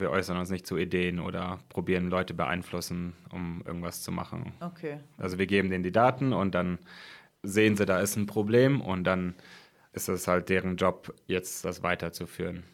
[0.01, 4.53] wir äußern uns nicht zu Ideen oder probieren Leute beeinflussen, um irgendwas zu machen.
[4.61, 4.99] Okay.
[5.17, 6.79] Also wir geben denen die Daten und dann
[7.43, 9.35] sehen sie, da ist ein Problem und dann
[9.93, 12.65] ist es halt deren Job, jetzt das weiterzuführen.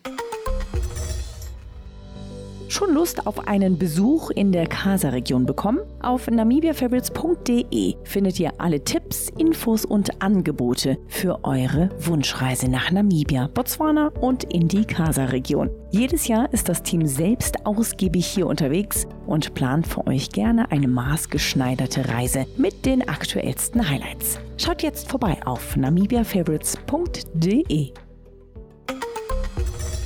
[2.74, 5.78] Schon Lust auf einen Besuch in der Casa-Region bekommen?
[6.02, 14.08] Auf namibiafavorites.de findet ihr alle Tipps, Infos und Angebote für eure Wunschreise nach Namibia, Botswana
[14.20, 15.70] und in die Casa-Region.
[15.92, 20.88] Jedes Jahr ist das Team selbst ausgiebig hier unterwegs und plant für euch gerne eine
[20.88, 24.40] maßgeschneiderte Reise mit den aktuellsten Highlights.
[24.56, 27.92] Schaut jetzt vorbei auf namibiafavorites.de.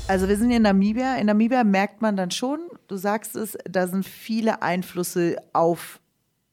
[0.09, 1.17] Also wir sind in Namibia.
[1.17, 6.01] In Namibia merkt man dann schon, du sagst es, da sind viele Einflüsse auf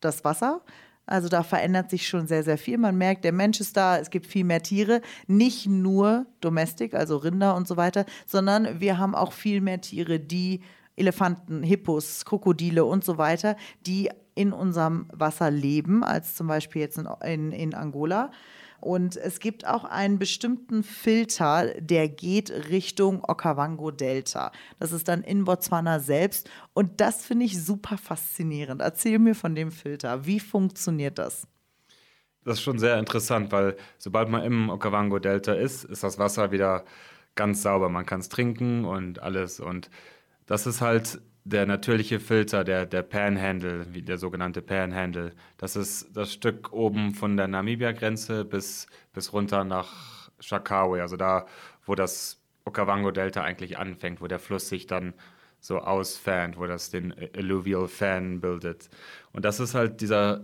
[0.02, 0.62] das Wasser.
[1.06, 2.78] Also da verändert sich schon sehr, sehr viel.
[2.78, 7.16] Man merkt, der Mensch ist da, es gibt viel mehr Tiere, nicht nur Domestik, also
[7.16, 10.60] Rinder und so weiter, sondern wir haben auch viel mehr Tiere, die
[10.98, 16.98] Elefanten, Hippos, Krokodile und so weiter, die in unserem Wasser leben, als zum Beispiel jetzt
[16.98, 18.32] in, in, in Angola.
[18.86, 24.52] Und es gibt auch einen bestimmten Filter, der geht Richtung Okavango Delta.
[24.80, 26.48] Das ist dann in Botswana selbst.
[26.76, 28.84] Und das finde ich super faszinierend.
[28.84, 30.28] Erzähl mir von dem Filter.
[30.28, 31.48] Wie funktioniert das?
[32.44, 36.52] Das ist schon sehr interessant, weil sobald man im Okavango Delta ist, ist das Wasser
[36.52, 36.86] wieder
[37.34, 37.90] ganz sauber.
[37.90, 39.60] Man kann es trinken und alles.
[39.60, 39.90] Und
[40.46, 46.10] das ist halt der natürliche Filter, der, der Panhandle, wie der sogenannte Panhandle, das ist
[46.18, 51.46] das Stück oben von der Namibia-Grenze bis, bis runter nach Shakawe, also da,
[51.86, 55.14] wo das Okavango-Delta eigentlich anfängt, wo der Fluss sich dann
[55.60, 58.90] so ausfährt, wo das den Alluvial Fan bildet.
[59.32, 60.44] Und das ist halt dieser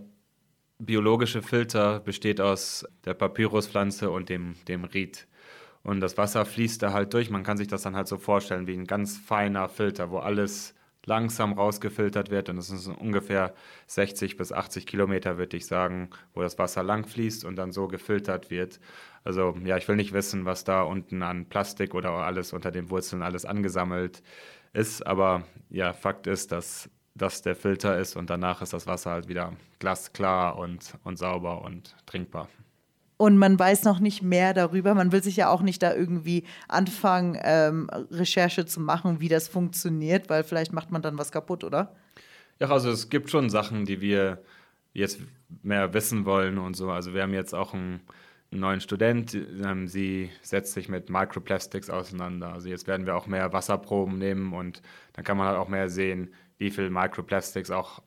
[0.78, 5.26] biologische Filter, besteht aus der Papyruspflanze und dem, dem Ried.
[5.82, 7.28] Und das Wasser fließt da halt durch.
[7.28, 10.74] Man kann sich das dann halt so vorstellen wie ein ganz feiner Filter, wo alles
[11.04, 12.48] langsam rausgefiltert wird.
[12.48, 13.54] Und es sind ungefähr
[13.86, 17.88] 60 bis 80 Kilometer, würde ich sagen, wo das Wasser lang fließt und dann so
[17.88, 18.80] gefiltert wird.
[19.24, 22.90] Also ja, ich will nicht wissen, was da unten an Plastik oder alles unter den
[22.90, 24.22] Wurzeln alles angesammelt
[24.72, 25.06] ist.
[25.06, 29.28] Aber ja, Fakt ist, dass das der Filter ist und danach ist das Wasser halt
[29.28, 32.48] wieder glasklar und, und sauber und trinkbar
[33.22, 34.94] und man weiß noch nicht mehr darüber.
[34.94, 39.46] Man will sich ja auch nicht da irgendwie anfangen, ähm, Recherche zu machen, wie das
[39.46, 41.94] funktioniert, weil vielleicht macht man dann was kaputt, oder?
[42.58, 44.42] Ja, also es gibt schon Sachen, die wir
[44.92, 45.20] jetzt
[45.62, 46.90] mehr wissen wollen und so.
[46.90, 48.00] Also wir haben jetzt auch einen,
[48.50, 52.52] einen neuen Student, ähm, sie setzt sich mit Microplastics auseinander.
[52.52, 54.82] Also jetzt werden wir auch mehr Wasserproben nehmen und
[55.12, 58.02] dann kann man halt auch mehr sehen, wie viel Microplastics auch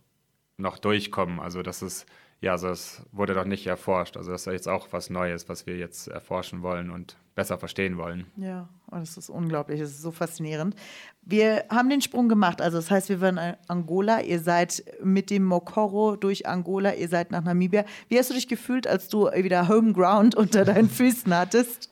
[0.57, 1.39] noch durchkommen.
[1.39, 2.05] Also das ist
[2.45, 4.17] ja, also es wurde doch nicht erforscht.
[4.17, 7.97] Also das ist jetzt auch was Neues, was wir jetzt erforschen wollen und besser verstehen
[7.97, 8.27] wollen.
[8.37, 10.75] Ja, und das ist unglaublich, das ist so faszinierend.
[11.23, 15.31] Wir haben den Sprung gemacht, also das heißt, wir waren in Angola, ihr seid mit
[15.31, 17.83] dem Mokoro durch Angola, ihr seid nach Namibia.
[18.09, 21.91] Wie hast du dich gefühlt, als du wieder Home Ground unter deinen Füßen hattest?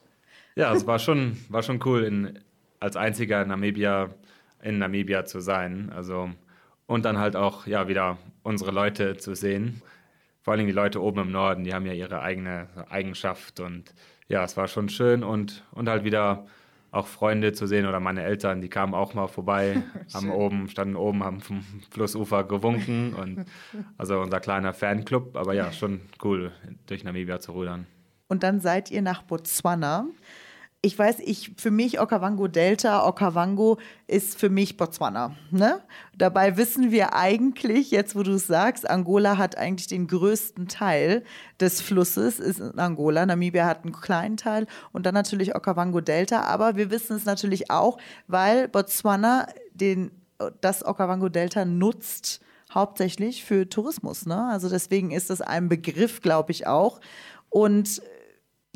[0.55, 2.39] Ja, es war schon, war schon cool, in,
[2.79, 4.11] als einziger Namibia
[4.61, 5.91] in Namibia zu sein.
[5.95, 6.29] Also
[6.85, 9.81] und dann halt auch ja wieder unsere Leute zu sehen
[10.43, 13.95] vor allem die Leute oben im Norden, die haben ja ihre eigene Eigenschaft und
[14.27, 16.45] ja, es war schon schön und, und halt wieder
[16.91, 19.82] auch Freunde zu sehen oder meine Eltern, die kamen auch mal vorbei,
[20.13, 23.45] haben oben, standen oben, haben vom Flussufer gewunken und
[23.97, 26.51] also unser kleiner Fanclub, aber ja, schon cool,
[26.86, 27.88] durch Namibia zu rudern.
[28.27, 30.08] Und dann seid ihr nach Botswana
[30.86, 35.34] ich weiß, ich für mich Okavango Delta, Okavango ist für mich Botswana.
[35.50, 35.82] Ne?
[36.17, 41.24] Dabei wissen wir eigentlich, jetzt wo du es sagst, Angola hat eigentlich den größten Teil
[41.62, 43.26] des Flusses, ist in Angola.
[43.26, 46.41] Namibia hat einen kleinen Teil und dann natürlich Okavango Delta.
[46.41, 50.12] Aber wir wissen es natürlich auch, weil Botswana den,
[50.60, 52.41] das Okavango Delta nutzt
[52.74, 54.26] hauptsächlich für Tourismus.
[54.26, 54.50] Ne?
[54.52, 57.00] Also deswegen ist das ein Begriff, glaube ich, auch.
[57.50, 58.02] Und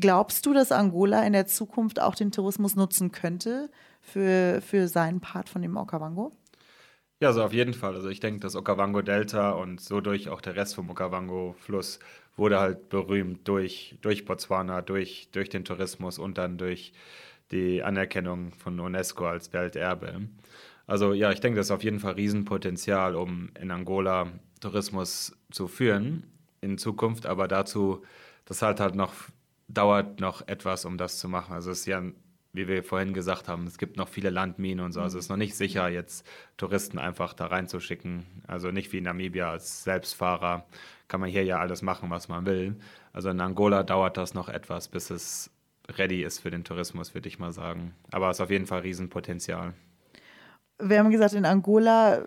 [0.00, 3.68] Glaubst du, dass Angola in der Zukunft auch den Tourismus nutzen könnte
[4.00, 6.36] für, für seinen Part von dem Okavango?
[7.20, 7.96] Ja, also auf jeden Fall.
[7.96, 11.98] Also ich denke, das Okavango-Delta und so durch auch der Rest vom Okavango-Fluss
[12.36, 16.92] wurde halt berühmt durch, durch Botswana, durch, durch den Tourismus und dann durch
[17.50, 20.28] die Anerkennung von UNESCO als Welterbe.
[20.86, 24.28] Also ja, ich denke, das ist auf jeden Fall Riesenpotenzial, um in Angola
[24.60, 26.24] Tourismus zu führen
[26.60, 28.02] in Zukunft, aber dazu,
[28.44, 29.12] das halt halt noch
[29.68, 31.52] dauert noch etwas, um das zu machen.
[31.52, 32.02] Also es ist ja,
[32.52, 35.00] wie wir vorhin gesagt haben, es gibt noch viele Landminen und so.
[35.00, 36.26] Also es ist noch nicht sicher, jetzt
[36.56, 38.24] Touristen einfach da reinzuschicken.
[38.46, 40.66] Also nicht wie in Namibia als Selbstfahrer
[41.06, 42.76] kann man hier ja alles machen, was man will.
[43.12, 45.50] Also in Angola dauert das noch etwas, bis es
[45.96, 47.94] ready ist für den Tourismus, würde ich mal sagen.
[48.10, 49.74] Aber es ist auf jeden Fall Riesenpotenzial.
[50.80, 52.24] Wir haben gesagt, in Angola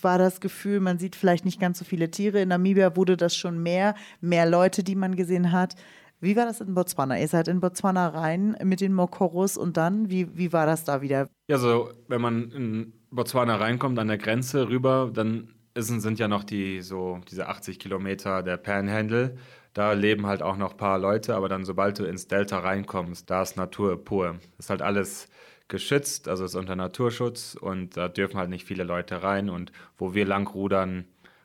[0.00, 2.42] war das Gefühl, man sieht vielleicht nicht ganz so viele Tiere.
[2.42, 5.74] In Namibia wurde das schon mehr, mehr Leute, die man gesehen hat.
[6.22, 7.18] Wie war das in Botswana?
[7.18, 11.02] Ihr seid in Botswana rein mit den Mokoros und dann, wie, wie war das da
[11.02, 11.28] wieder?
[11.48, 16.28] Ja, so, wenn man in Botswana reinkommt, an der Grenze rüber, dann ist, sind ja
[16.28, 19.36] noch die so diese 80 Kilometer der Panhandle.
[19.74, 23.28] Da leben halt auch noch ein paar Leute, aber dann sobald du ins Delta reinkommst,
[23.28, 24.36] da ist Natur pur.
[24.58, 25.28] ist halt alles
[25.66, 29.50] geschützt, also ist unter Naturschutz und da dürfen halt nicht viele Leute rein.
[29.50, 31.04] Und wo wir lang rudern,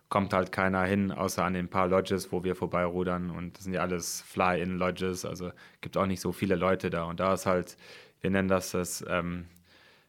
[0.10, 3.30] kommt halt keiner hin, außer an den paar Lodges, wo wir vorbeirudern.
[3.30, 7.04] Und das sind ja alles Fly-in-Lodges, also gibt auch nicht so viele Leute da.
[7.04, 7.78] Und da ist halt,
[8.22, 9.46] wir nennen das das ähm,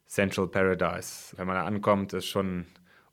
[0.07, 1.37] Central Paradise.
[1.37, 2.67] Wenn man da ankommt, ist schon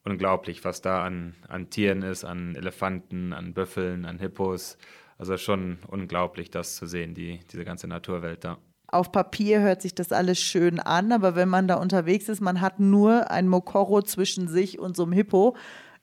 [0.04, 4.78] unglaublich, was da an, an Tieren ist, an Elefanten, an Büffeln, an Hippos.
[5.18, 8.58] Also schon unglaublich, das zu sehen, die, diese ganze Naturwelt da.
[8.88, 12.62] Auf Papier hört sich das alles schön an, aber wenn man da unterwegs ist, man
[12.62, 15.56] hat nur ein Mokoro zwischen sich und so einem Hippo,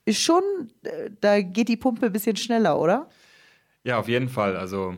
[0.04, 0.42] ist schon,
[0.82, 3.08] äh, da geht die Pumpe ein bisschen schneller, oder?
[3.84, 4.56] Ja, auf jeden Fall.
[4.56, 4.96] Also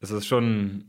[0.00, 0.84] es ist schon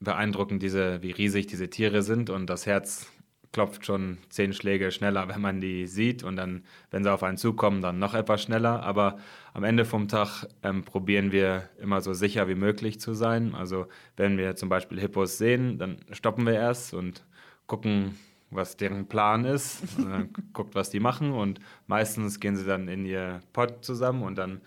[0.00, 3.06] beeindruckend, diese, wie riesig diese Tiere sind und das Herz
[3.54, 7.38] klopft schon zehn Schläge schneller, wenn man die sieht und dann, wenn sie auf einen
[7.38, 8.82] zukommen, dann noch etwas schneller.
[8.82, 9.18] Aber
[9.54, 13.54] am Ende vom Tag ähm, probieren wir immer so sicher wie möglich zu sein.
[13.54, 17.24] Also wenn wir zum Beispiel Hippos sehen, dann stoppen wir erst und
[17.66, 18.18] gucken,
[18.54, 19.82] was deren Plan ist,
[20.52, 21.32] guckt, was die machen.
[21.32, 24.60] Und meistens gehen sie dann in ihr Pod zusammen und dann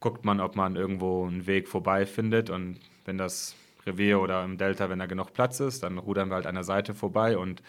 [0.00, 3.54] guckt man, ob man irgendwo einen Weg vorbei findet und wenn das
[3.86, 6.64] Revier oder im Delta, wenn da genug Platz ist, dann rudern wir halt an der
[6.64, 7.36] Seite vorbei.
[7.36, 7.62] Und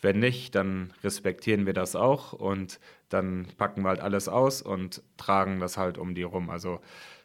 [0.00, 2.32] wenn nicht, dann respektieren wir das auch.
[2.32, 6.50] Und dann packen wir halt alles aus und tragen das halt um die rum.
[6.50, 6.80] Also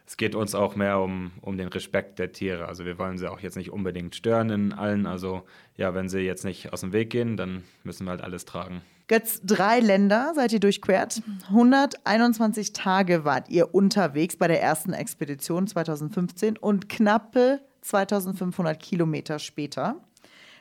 [0.06, 2.68] es geht uns auch mehr um, um den Respekt der Tiere.
[2.68, 5.06] Also wir wollen sie auch jetzt nicht unbedingt stören in allen.
[5.06, 5.42] Also
[5.76, 8.82] ja, wenn sie jetzt nicht aus dem Weg gehen, dann müssen wir halt alles tragen.
[9.06, 11.22] Götz, drei Länder seid ihr durchquert.
[11.48, 19.96] 121 Tage wart ihr unterwegs bei der ersten Expedition 2015 und knappe 2500 Kilometer später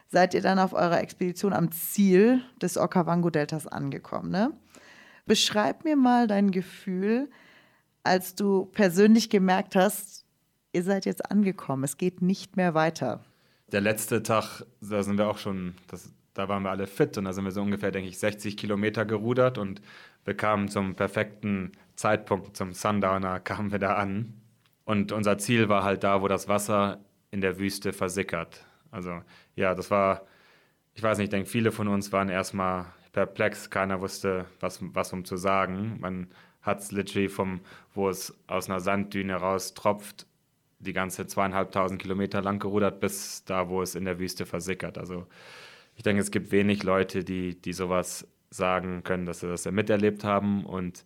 [0.10, 4.30] seid ihr dann auf eurer Expedition am Ziel des Okavango-Deltas angekommen.
[4.30, 4.52] Ne?
[5.26, 7.30] Beschreib mir mal dein Gefühl,
[8.04, 10.26] als du persönlich gemerkt hast,
[10.74, 13.24] ihr seid jetzt angekommen, es geht nicht mehr weiter.
[13.72, 17.26] Der letzte Tag, da sind wir auch schon, das, da waren wir alle fit und
[17.26, 19.82] da sind wir so ungefähr, denke ich, 60 Kilometer gerudert und
[20.26, 24.34] wir kamen zum perfekten Zeitpunkt, zum Sundowner, kamen wir da an.
[24.86, 27.00] Und unser Ziel war halt da, wo das Wasser
[27.32, 28.66] in der Wüste versickert.
[28.92, 29.22] Also
[29.56, 30.24] ja, das war,
[30.94, 33.70] ich weiß nicht, ich denke, viele von uns waren erstmal perplex.
[33.70, 35.98] Keiner wusste, was, was um zu sagen.
[36.00, 36.28] Man
[36.64, 37.60] hat es literally vom,
[37.94, 40.26] wo es aus einer Sanddüne raus tropft,
[40.80, 44.98] die ganze zweieinhalbtausend Kilometer lang gerudert, bis da, wo es in der Wüste versickert.
[44.98, 45.28] Also
[45.96, 50.24] ich denke, es gibt wenig Leute, die, die sowas sagen können, dass sie das miterlebt
[50.24, 50.66] haben.
[50.66, 51.06] Und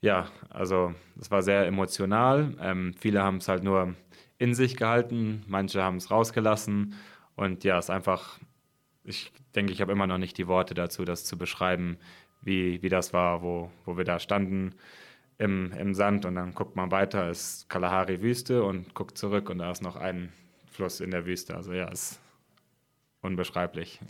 [0.00, 2.54] ja, also es war sehr emotional.
[2.60, 3.94] Ähm, viele haben es halt nur
[4.38, 6.94] in sich gehalten, manche haben es rausgelassen.
[7.36, 8.38] Und ja, es ist einfach,
[9.04, 11.98] ich denke, ich habe immer noch nicht die Worte dazu, das zu beschreiben,
[12.44, 14.74] wie, wie das war, wo, wo wir da standen
[15.38, 19.58] im, im Sand und dann guckt man weiter, ist Kalahari Wüste und guckt zurück und
[19.58, 20.32] da ist noch ein
[20.70, 21.56] Fluss in der Wüste.
[21.56, 22.20] Also ja, ist
[23.22, 24.00] unbeschreiblich.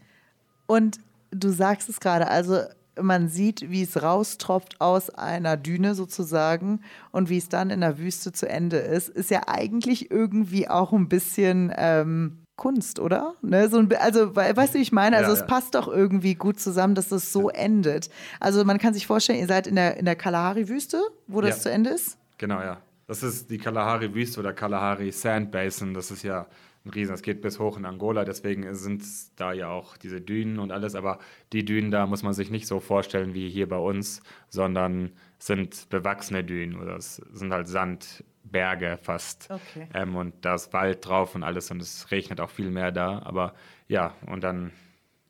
[0.66, 0.98] Und
[1.30, 2.60] du sagst es gerade, also
[3.00, 7.98] man sieht, wie es raustropft aus einer Düne sozusagen und wie es dann in der
[7.98, 13.34] Wüste zu Ende ist, ist ja eigentlich irgendwie auch ein bisschen ähm, Kunst, oder?
[13.42, 13.68] Ne?
[13.68, 15.16] So ein, also, weißt du, wie ich meine?
[15.16, 15.46] Also, ja, es ja.
[15.46, 18.10] passt doch irgendwie gut zusammen, dass das so endet.
[18.40, 21.62] Also, man kann sich vorstellen, ihr seid in der, in der Kalahari-Wüste, wo das ja.
[21.62, 22.18] zu Ende ist.
[22.38, 22.80] Genau, ja.
[23.06, 25.94] Das ist die Kalahari-Wüste oder Kalahari Sand Basin.
[25.94, 26.46] Das ist ja
[26.84, 27.12] ein Riesen.
[27.12, 28.24] Das geht bis hoch in Angola.
[28.24, 29.02] Deswegen sind
[29.36, 30.94] da ja auch diese Dünen und alles.
[30.94, 31.18] Aber
[31.52, 35.88] die Dünen da muss man sich nicht so vorstellen wie hier bei uns, sondern sind
[35.90, 36.80] bewachsene Dünen.
[36.80, 38.24] Oder es sind halt Sand.
[38.44, 39.50] Berge fast.
[39.50, 39.88] Okay.
[39.94, 43.20] Ähm, und da ist Wald drauf und alles und es regnet auch viel mehr da.
[43.24, 43.54] Aber
[43.88, 44.70] ja, und dann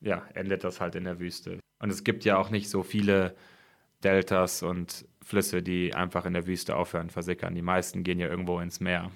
[0.00, 1.58] ja, endet das halt in der Wüste.
[1.78, 3.34] Und es gibt ja auch nicht so viele
[4.02, 7.54] Deltas und Flüsse, die einfach in der Wüste aufhören, versickern.
[7.54, 9.10] Die meisten gehen ja irgendwo ins Meer.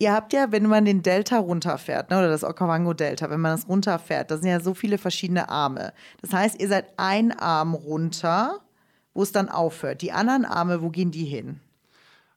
[0.00, 3.68] Ihr habt ja, wenn man den Delta runterfährt, ne, oder das Okavango-Delta, wenn man das
[3.68, 5.92] runterfährt, da sind ja so viele verschiedene Arme.
[6.20, 8.60] Das heißt, ihr seid ein Arm runter,
[9.12, 10.02] wo es dann aufhört.
[10.02, 11.60] Die anderen Arme, wo gehen die hin?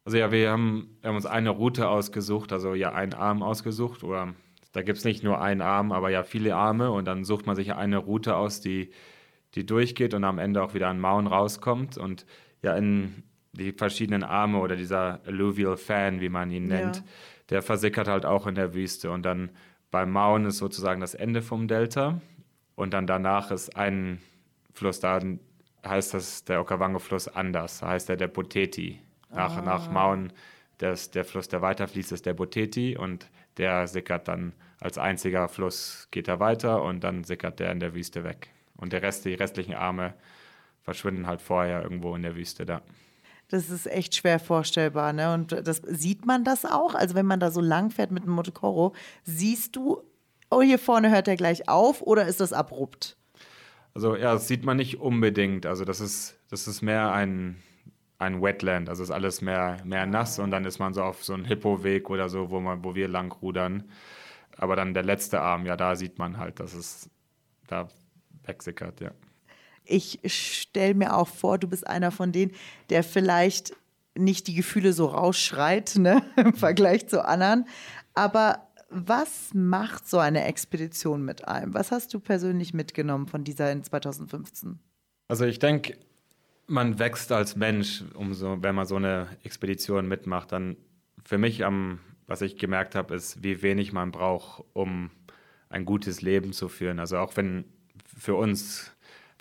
[0.03, 4.03] Also ja, wir haben, wir haben uns eine Route ausgesucht, also ja einen Arm ausgesucht.
[4.03, 4.33] Oder
[4.71, 6.91] da gibt es nicht nur einen Arm, aber ja viele Arme.
[6.91, 8.91] Und dann sucht man sich eine Route aus, die,
[9.53, 11.97] die durchgeht und am Ende auch wieder an Mauen rauskommt.
[11.97, 12.25] Und
[12.63, 13.23] ja, in
[13.53, 17.03] die verschiedenen Arme oder dieser Alluvial Fan, wie man ihn nennt, ja.
[17.49, 19.11] der versickert halt auch in der Wüste.
[19.11, 19.51] Und dann
[19.91, 22.21] beim Mauen ist sozusagen das Ende vom Delta.
[22.75, 24.19] Und dann danach ist ein
[24.73, 25.19] Fluss, da
[25.85, 28.99] heißt das der Okavango-Fluss anders, da heißt er der Poteti
[29.33, 29.61] nach, ah.
[29.61, 30.33] nach Mauen.
[30.77, 36.07] Das, der Fluss, der weiterfließt, ist der Boteti und der sickert dann als einziger Fluss,
[36.09, 38.49] geht er weiter und dann sickert der in der Wüste weg.
[38.77, 40.15] Und der Rest, die restlichen Arme
[40.81, 42.81] verschwinden halt vorher irgendwo in der Wüste da.
[43.49, 45.33] Das ist echt schwer vorstellbar, ne?
[45.33, 46.95] Und das sieht man das auch?
[46.95, 50.01] Also wenn man da so lang fährt mit dem Motocoro, siehst du,
[50.49, 53.17] oh, hier vorne hört er gleich auf oder ist das abrupt?
[53.93, 55.65] Also ja, das sieht man nicht unbedingt.
[55.65, 57.61] Also das ist, das ist mehr ein,
[58.21, 61.33] ein Wetland, also ist alles mehr, mehr nass und dann ist man so auf so
[61.33, 63.89] einem Hippoweg oder so, wo, man, wo wir lang rudern.
[64.57, 67.09] Aber dann der letzte Arm, ja, da sieht man halt, dass es
[67.67, 67.89] da
[68.43, 69.11] wegsickert, ja.
[69.83, 72.51] Ich stelle mir auch vor, du bist einer von denen,
[72.91, 73.73] der vielleicht
[74.15, 77.65] nicht die Gefühle so rausschreit, ne, im Vergleich zu anderen.
[78.13, 81.73] Aber was macht so eine Expedition mit einem?
[81.73, 84.79] Was hast du persönlich mitgenommen von dieser in 2015?
[85.27, 85.97] Also ich denke,
[86.71, 90.51] man wächst als Mensch, umso, wenn man so eine Expedition mitmacht.
[90.51, 90.77] Dann
[91.23, 95.11] für mich am, was ich gemerkt habe, ist, wie wenig man braucht, um
[95.69, 96.99] ein gutes Leben zu führen.
[96.99, 97.65] Also auch wenn
[98.17, 98.91] für uns,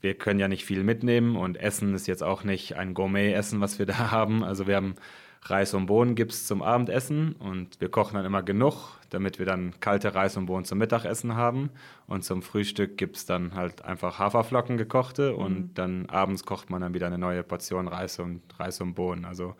[0.00, 3.78] wir können ja nicht viel mitnehmen und Essen ist jetzt auch nicht ein Gourmet-Essen, was
[3.78, 4.42] wir da haben.
[4.44, 4.96] Also wir haben
[5.42, 9.46] Reis und Bohnen gibt es zum Abendessen und wir kochen dann immer genug, damit wir
[9.46, 11.70] dann kalte Reis und Bohnen zum Mittagessen haben.
[12.06, 15.74] Und zum Frühstück gibt es dann halt einfach Haferflocken gekochte und mhm.
[15.74, 19.24] dann abends kocht man dann wieder eine neue Portion Reis und Reis und Bohnen.
[19.24, 19.54] Also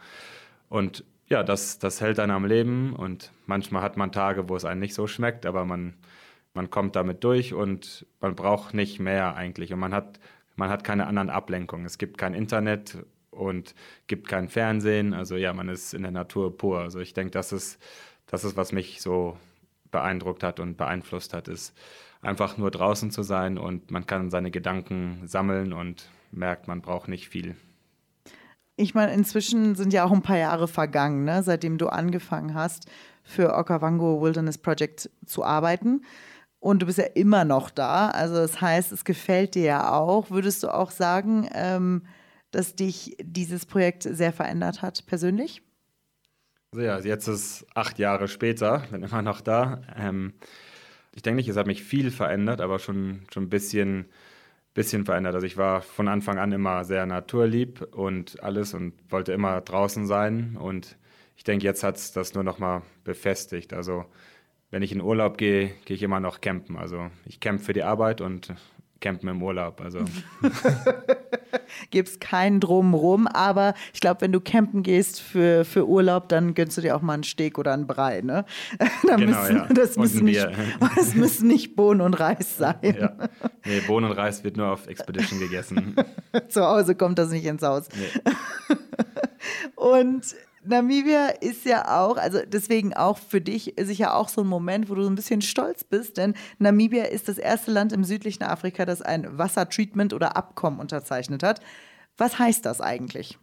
[0.69, 4.65] und ja, das, das hält einen am Leben und manchmal hat man Tage, wo es
[4.65, 5.95] einem nicht so schmeckt, aber man,
[6.55, 9.73] man kommt damit durch und man braucht nicht mehr eigentlich.
[9.73, 10.19] Und man hat,
[10.57, 11.87] man hat keine anderen Ablenkungen.
[11.87, 12.99] Es gibt kein Internet
[13.31, 13.75] und
[14.09, 15.15] gibt kein Fernsehen.
[15.15, 16.81] Also ja, man ist in der Natur pur.
[16.81, 17.81] Also ich denke, das ist,
[18.31, 19.37] das ist, was mich so
[19.91, 21.75] beeindruckt hat und beeinflusst hat, ist
[22.23, 27.09] einfach nur draußen zu sein und man kann seine Gedanken sammeln und merkt, man braucht
[27.09, 27.57] nicht viel.
[28.77, 32.87] Ich meine, inzwischen sind ja auch ein paar Jahre vergangen, ne, seitdem du angefangen hast,
[33.23, 36.03] für Okavango Wilderness Project zu arbeiten.
[36.61, 38.09] Und du bist ja immer noch da.
[38.11, 40.31] Also das heißt, es gefällt dir ja auch.
[40.31, 42.07] Würdest du auch sagen, ähm,
[42.51, 45.63] dass dich dieses Projekt sehr verändert hat, persönlich?
[46.73, 49.83] Also ja, jetzt ist acht Jahre später, bin immer noch da.
[49.97, 50.35] Ähm,
[51.13, 54.07] ich denke nicht, es hat mich viel verändert, aber schon, schon ein bisschen,
[54.73, 55.35] bisschen verändert.
[55.35, 60.07] Also ich war von Anfang an immer sehr naturlieb und alles und wollte immer draußen
[60.07, 60.57] sein.
[60.57, 60.97] Und
[61.37, 63.73] ich denke, jetzt hat es das nur noch mal befestigt.
[63.73, 64.05] Also
[64.71, 66.77] wenn ich in Urlaub gehe, gehe ich immer noch campen.
[66.77, 68.55] Also ich campe für die Arbeit und
[69.01, 69.81] campen im Urlaub.
[69.81, 70.01] Also
[71.91, 73.27] gibt es keinen Drumrum.
[73.27, 77.03] Aber ich glaube, wenn du campen gehst für, für Urlaub, dann gönnst du dir auch
[77.03, 78.21] mal einen Steak oder einen Brei.
[78.21, 78.45] Ne?
[79.03, 79.69] genau, müssen, ja.
[79.73, 80.47] das, müssen nicht,
[80.97, 82.77] das müssen nicht Bohnen und Reis sein.
[82.83, 83.13] Ja.
[83.65, 85.97] Nee, Bohnen und Reis wird nur auf Expedition gegessen.
[86.49, 87.89] Zu Hause kommt das nicht ins Haus.
[87.95, 88.77] Nee.
[89.75, 90.25] und
[90.63, 94.95] Namibia ist ja auch, also deswegen auch für dich sicher auch so ein Moment, wo
[94.95, 98.85] du so ein bisschen stolz bist, denn Namibia ist das erste Land im südlichen Afrika,
[98.85, 101.61] das ein Wassertreatment oder Abkommen unterzeichnet hat.
[102.19, 103.39] Was heißt das eigentlich?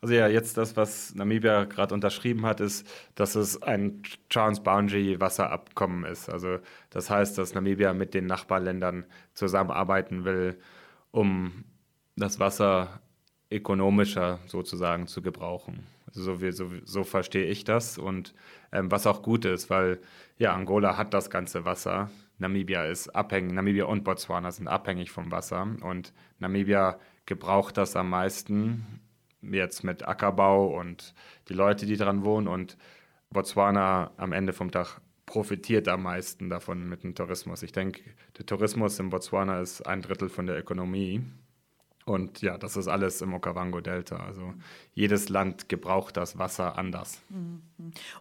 [0.00, 6.04] Also ja, jetzt das, was Namibia gerade unterschrieben hat, ist, dass es ein Transboundary Wasserabkommen
[6.04, 6.28] ist.
[6.28, 6.58] Also
[6.90, 9.04] das heißt, dass Namibia mit den Nachbarländern
[9.34, 10.58] zusammenarbeiten will,
[11.12, 11.64] um
[12.16, 13.01] das Wasser
[13.52, 15.86] ökonomischer sozusagen zu gebrauchen.
[16.12, 18.34] So, wie, so, so verstehe ich das und
[18.70, 20.00] ähm, was auch gut ist, weil
[20.38, 22.10] ja, Angola hat das ganze Wasser.
[22.38, 28.10] Namibia ist abhängig, Namibia und Botswana sind abhängig vom Wasser und Namibia gebraucht das am
[28.10, 29.00] meisten
[29.42, 31.14] jetzt mit Ackerbau und
[31.48, 32.76] die Leute, die dran wohnen und
[33.30, 37.62] Botswana am Ende vom Tag profitiert am meisten davon mit dem Tourismus.
[37.62, 38.02] Ich denke,
[38.38, 41.22] der Tourismus in Botswana ist ein Drittel von der Ökonomie
[42.04, 44.16] und ja, das ist alles im Okavango-Delta.
[44.16, 44.54] Also
[44.92, 47.20] jedes Land gebraucht das Wasser anders.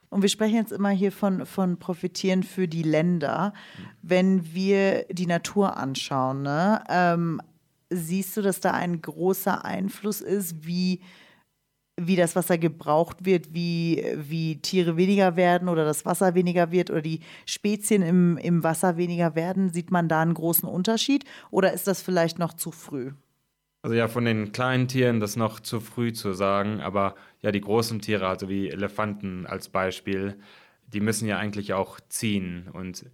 [0.09, 3.53] Und wir sprechen jetzt immer hier von, von Profitieren für die Länder.
[4.01, 7.41] Wenn wir die Natur anschauen, ne, ähm,
[7.89, 11.01] siehst du, dass da ein großer Einfluss ist, wie,
[11.97, 16.91] wie das Wasser gebraucht wird, wie, wie Tiere weniger werden oder das Wasser weniger wird
[16.91, 19.73] oder die Spezien im, im Wasser weniger werden?
[19.73, 23.13] Sieht man da einen großen Unterschied oder ist das vielleicht noch zu früh?
[23.83, 27.61] Also ja, von den kleinen Tieren das noch zu früh zu sagen, aber ja, die
[27.61, 30.37] großen Tiere, also wie Elefanten als Beispiel,
[30.87, 33.05] die müssen ja eigentlich auch ziehen und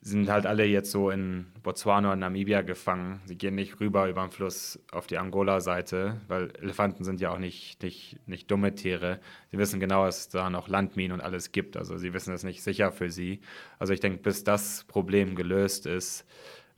[0.00, 3.22] sind halt alle jetzt so in Botswana und Namibia gefangen.
[3.24, 7.38] Sie gehen nicht rüber über den Fluss auf die Angola-Seite, weil Elefanten sind ja auch
[7.38, 9.18] nicht, nicht, nicht dumme Tiere.
[9.50, 11.78] Sie wissen genau, dass es da noch Landminen und alles gibt.
[11.78, 13.40] Also sie wissen es nicht sicher für sie.
[13.78, 16.26] Also ich denke, bis das Problem gelöst ist,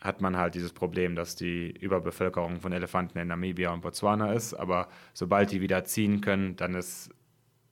[0.01, 4.55] hat man halt dieses Problem, dass die Überbevölkerung von Elefanten in Namibia und Botswana ist.
[4.55, 7.11] Aber sobald die wieder ziehen können, dann ist,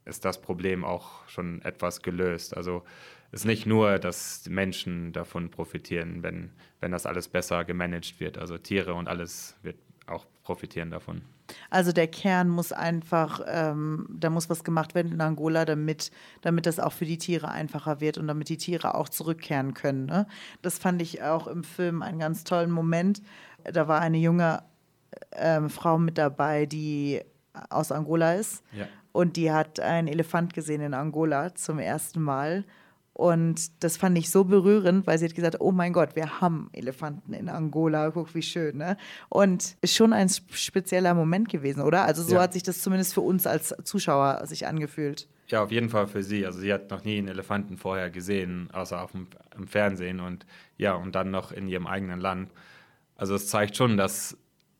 [0.04, 2.56] ist das Problem auch schon etwas gelöst.
[2.56, 2.82] Also
[3.30, 8.38] es ist nicht nur, dass Menschen davon profitieren, wenn, wenn das alles besser gemanagt wird.
[8.38, 11.22] Also Tiere und alles wird auch profitieren davon.
[11.70, 16.10] Also der Kern muss einfach, ähm, da muss was gemacht werden in Angola, damit,
[16.42, 20.06] damit das auch für die Tiere einfacher wird und damit die Tiere auch zurückkehren können.
[20.06, 20.26] Ne?
[20.62, 23.22] Das fand ich auch im Film einen ganz tollen Moment.
[23.64, 24.62] Da war eine junge
[25.32, 27.20] ähm, Frau mit dabei, die
[27.70, 28.62] aus Angola ist.
[28.72, 28.86] Ja.
[29.12, 32.64] Und die hat einen Elefant gesehen in Angola zum ersten Mal
[33.14, 36.68] und das fand ich so berührend, weil sie hat gesagt, oh mein Gott, wir haben
[36.72, 38.96] Elefanten in Angola, guck wie schön, ne?
[39.28, 42.04] Und ist schon ein spezieller Moment gewesen, oder?
[42.04, 42.42] Also so ja.
[42.42, 45.28] hat sich das zumindest für uns als Zuschauer sich angefühlt.
[45.46, 46.44] Ja, auf jeden Fall für sie.
[46.44, 50.44] Also sie hat noch nie einen Elefanten vorher gesehen, außer auf dem, im Fernsehen und
[50.76, 52.50] ja, und dann noch in ihrem eigenen Land.
[53.14, 54.36] Also es zeigt schon, dass,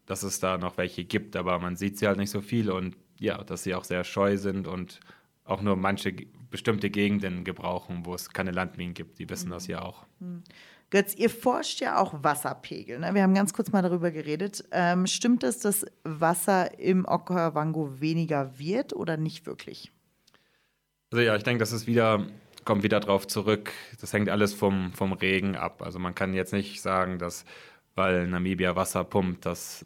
[0.07, 2.97] dass es da noch welche gibt, aber man sieht sie halt nicht so viel und
[3.21, 4.99] ja, dass sie auch sehr scheu sind und
[5.45, 6.17] auch nur manche
[6.55, 9.19] bestimmte Gegenden gebrauchen, wo es keine Landminen gibt.
[9.19, 9.55] Die wissen mhm.
[9.55, 10.07] das ja auch.
[10.21, 10.45] Mhm.
[10.91, 13.01] Götz, ihr forscht ja auch Wasserpegel.
[13.01, 13.13] Ne?
[13.13, 14.63] Wir haben ganz kurz mal darüber geredet.
[14.71, 19.91] Ähm, stimmt es, dass Wasser im Okavango weniger wird oder nicht wirklich?
[21.11, 22.25] Also ja, ich denke, das ist wieder,
[22.65, 23.73] kommt wieder drauf zurück.
[24.01, 25.83] Das hängt alles vom, vom Regen ab.
[25.83, 27.45] Also man kann jetzt nicht sagen, dass
[27.97, 29.85] weil Namibia Wasser pumpt, dass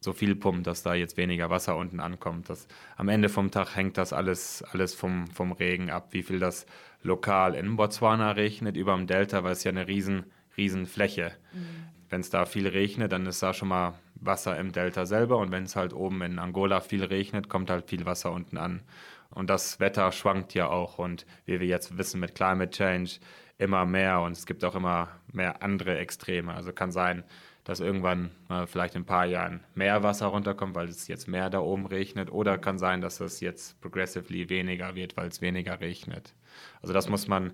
[0.00, 2.48] so viel pumpt, dass da jetzt weniger Wasser unten ankommt.
[2.48, 6.38] Das, am Ende vom Tag hängt das alles, alles vom, vom Regen ab, wie viel
[6.38, 6.66] das
[7.02, 10.26] lokal in Botswana regnet, über dem Delta, weil es ja eine riesen,
[10.56, 11.32] riesen Fläche.
[11.52, 11.66] Mhm.
[12.08, 15.50] Wenn es da viel regnet, dann ist da schon mal Wasser im Delta selber und
[15.50, 18.82] wenn es halt oben in Angola viel regnet, kommt halt viel Wasser unten an.
[19.30, 23.18] Und das Wetter schwankt ja auch und wie wir jetzt wissen mit Climate Change
[23.58, 26.54] immer mehr und es gibt auch immer mehr andere Extreme.
[26.54, 27.24] Also kann sein,
[27.66, 31.50] dass irgendwann äh, vielleicht in ein paar Jahren mehr Wasser runterkommt, weil es jetzt mehr
[31.50, 32.30] da oben regnet.
[32.30, 36.32] Oder kann sein, dass es jetzt progressively weniger wird, weil es weniger regnet.
[36.80, 37.52] Also das muss man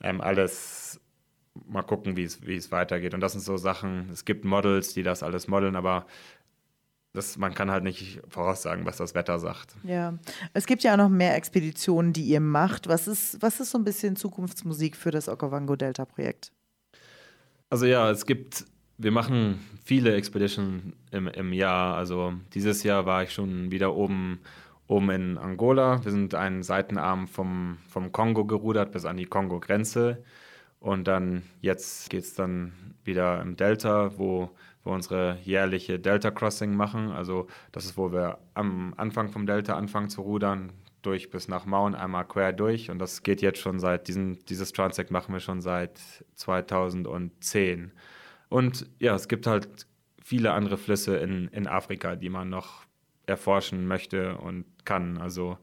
[0.00, 0.98] ähm, alles
[1.66, 3.12] mal gucken, wie es weitergeht.
[3.12, 6.06] Und das sind so Sachen, es gibt Models, die das alles modeln, aber
[7.12, 9.76] das, man kann halt nicht voraussagen, was das Wetter sagt.
[9.84, 10.18] Ja,
[10.54, 12.88] es gibt ja auch noch mehr Expeditionen, die ihr macht.
[12.88, 16.50] Was ist, was ist so ein bisschen Zukunftsmusik für das Okavango Delta Projekt?
[17.68, 18.64] Also ja, es gibt
[18.98, 21.96] wir machen viele Expeditionen im, im Jahr.
[21.96, 24.40] Also dieses Jahr war ich schon wieder oben,
[24.86, 26.04] oben in Angola.
[26.04, 30.22] Wir sind einen Seitenarm vom, vom Kongo gerudert bis an die Kongo-Grenze.
[30.80, 32.72] Und dann jetzt geht es dann
[33.04, 34.50] wieder im Delta, wo
[34.84, 37.10] wir unsere jährliche Delta Crossing machen.
[37.10, 40.72] Also das ist, wo wir am Anfang vom Delta anfangen zu rudern,
[41.02, 42.90] durch bis nach Maun, einmal quer durch.
[42.90, 45.98] Und das geht jetzt schon seit, diesen, dieses Transect machen wir schon seit
[46.34, 47.92] 2010.
[48.54, 49.88] Und ja, es gibt halt
[50.22, 52.84] viele andere Flüsse in, in Afrika, die man noch
[53.26, 55.18] erforschen möchte und kann.
[55.18, 55.58] Also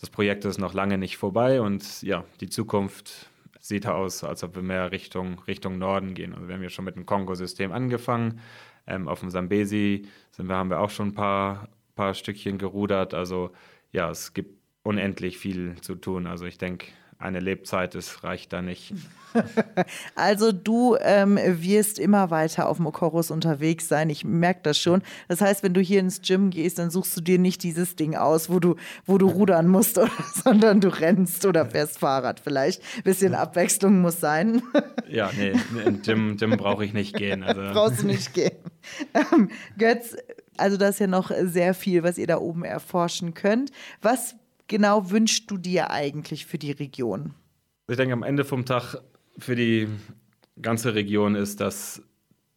[0.00, 3.30] das Projekt ist noch lange nicht vorbei und ja, die Zukunft
[3.60, 6.34] sieht aus, als ob wir mehr Richtung, Richtung Norden gehen.
[6.34, 8.40] Also wir haben ja schon mit dem Kongo-System angefangen.
[8.88, 13.14] Ähm, auf dem Sambesi sind wir, haben wir auch schon ein paar, paar Stückchen gerudert.
[13.14, 13.52] Also
[13.92, 16.26] ja, es gibt unendlich viel zu tun.
[16.26, 16.88] Also ich denke,
[17.24, 18.92] eine Lebzeit ist, reicht da nicht.
[20.14, 24.10] also du ähm, wirst immer weiter auf dem Okorus unterwegs sein.
[24.10, 25.02] Ich merke das schon.
[25.26, 28.14] Das heißt, wenn du hier ins Gym gehst, dann suchst du dir nicht dieses Ding
[28.14, 30.10] aus, wo du, wo du rudern musst, oder,
[30.44, 32.82] sondern du rennst oder fährst Fahrrad vielleicht.
[32.98, 34.62] Ein bisschen Abwechslung muss sein.
[35.08, 35.54] ja, nee,
[35.84, 37.42] im Gym, Gym brauche ich nicht gehen.
[37.42, 37.60] Also.
[37.72, 38.52] Brauchst du nicht gehen.
[39.14, 40.16] Ähm, Götz,
[40.56, 43.72] also das ist ja noch sehr viel, was ihr da oben erforschen könnt.
[44.02, 44.36] Was
[44.68, 47.34] genau wünschst du dir eigentlich für die Region?
[47.88, 48.96] Ich denke, am Ende vom Tag
[49.38, 49.88] für die
[50.60, 52.02] ganze Region ist, dass,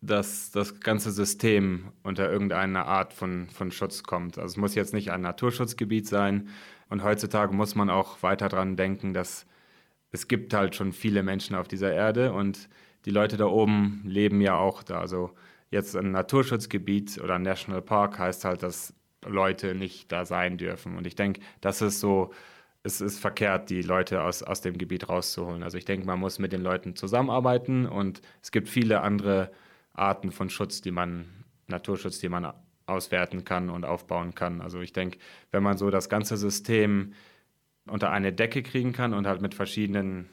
[0.01, 4.37] dass das ganze System unter irgendeiner Art von, von Schutz kommt.
[4.37, 6.49] Also es muss jetzt nicht ein Naturschutzgebiet sein.
[6.89, 9.45] Und heutzutage muss man auch weiter daran denken, dass
[10.11, 12.69] es gibt halt schon viele Menschen auf dieser Erde und
[13.05, 14.99] die Leute da oben leben ja auch da.
[14.99, 15.31] Also
[15.69, 18.93] jetzt ein Naturschutzgebiet oder ein National Park heißt halt, dass
[19.27, 20.97] Leute nicht da sein dürfen.
[20.97, 22.31] Und ich denke, das ist so,
[22.83, 25.63] es ist verkehrt, die Leute aus, aus dem Gebiet rauszuholen.
[25.63, 29.51] Also ich denke, man muss mit den Leuten zusammenarbeiten und es gibt viele andere
[29.93, 31.25] Arten von Schutz, die man,
[31.67, 32.53] Naturschutz, die man
[32.85, 34.61] auswerten kann und aufbauen kann.
[34.61, 35.19] Also ich denke,
[35.51, 37.13] wenn man so das ganze System
[37.89, 40.29] unter eine Decke kriegen kann und halt mit verschiedenen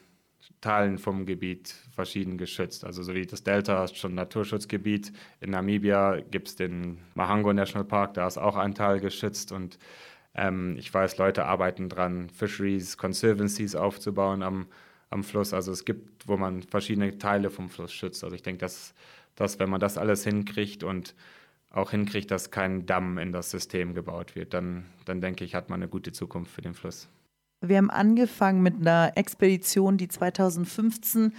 [0.61, 2.85] Teilen vom Gebiet verschieden geschützt.
[2.85, 5.11] Also so wie das Delta ist schon Naturschutzgebiet.
[5.39, 9.51] In Namibia gibt es den Mahango National Park, da ist auch ein Teil geschützt.
[9.51, 9.77] Und
[10.33, 14.67] ähm, ich weiß, Leute arbeiten dran, Fisheries, Conservancies aufzubauen am,
[15.09, 15.53] am Fluss.
[15.53, 18.23] Also es gibt, wo man verschiedene Teile vom Fluss schützt.
[18.23, 18.93] Also ich denke, dass,
[19.35, 21.15] dass wenn man das alles hinkriegt und
[21.69, 25.69] auch hinkriegt, dass kein Damm in das System gebaut wird, dann, dann denke ich, hat
[25.69, 27.09] man eine gute Zukunft für den Fluss.
[27.67, 31.33] Wir haben angefangen mit einer Expedition, die 2015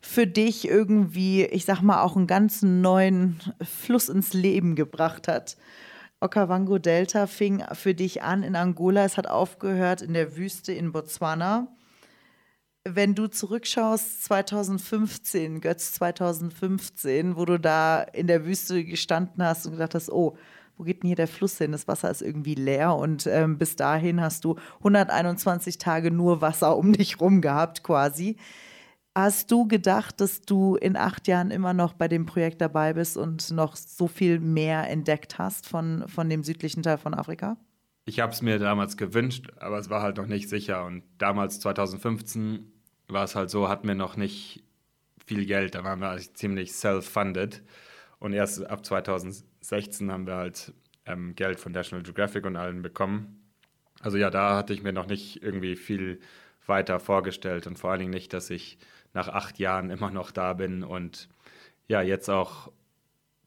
[0.00, 5.56] für dich irgendwie, ich sag mal, auch einen ganz neuen Fluss ins Leben gebracht hat.
[6.20, 10.92] Okavango Delta fing für dich an in Angola, es hat aufgehört in der Wüste in
[10.92, 11.68] Botswana.
[12.84, 19.72] Wenn du zurückschaust, 2015, Götz 2015, wo du da in der Wüste gestanden hast und
[19.72, 20.36] gedacht hast, oh,
[20.80, 21.72] wo geht denn hier der Fluss hin?
[21.72, 26.74] Das Wasser ist irgendwie leer und ähm, bis dahin hast du 121 Tage nur Wasser
[26.78, 28.36] um dich rum gehabt quasi.
[29.14, 33.18] Hast du gedacht, dass du in acht Jahren immer noch bei dem Projekt dabei bist
[33.18, 37.58] und noch so viel mehr entdeckt hast von, von dem südlichen Teil von Afrika?
[38.06, 40.86] Ich habe es mir damals gewünscht, aber es war halt noch nicht sicher.
[40.86, 42.72] Und damals, 2015,
[43.08, 44.64] war es halt so, hatten wir noch nicht
[45.26, 45.74] viel Geld.
[45.74, 47.62] Da waren wir ziemlich self-funded.
[48.20, 50.72] Und erst ab 2016 haben wir halt
[51.06, 53.42] ähm, Geld von National Geographic und allen bekommen.
[54.00, 56.20] Also ja, da hatte ich mir noch nicht irgendwie viel
[56.66, 58.78] weiter vorgestellt und vor allen Dingen nicht, dass ich
[59.14, 61.28] nach acht Jahren immer noch da bin und
[61.88, 62.70] ja, jetzt auch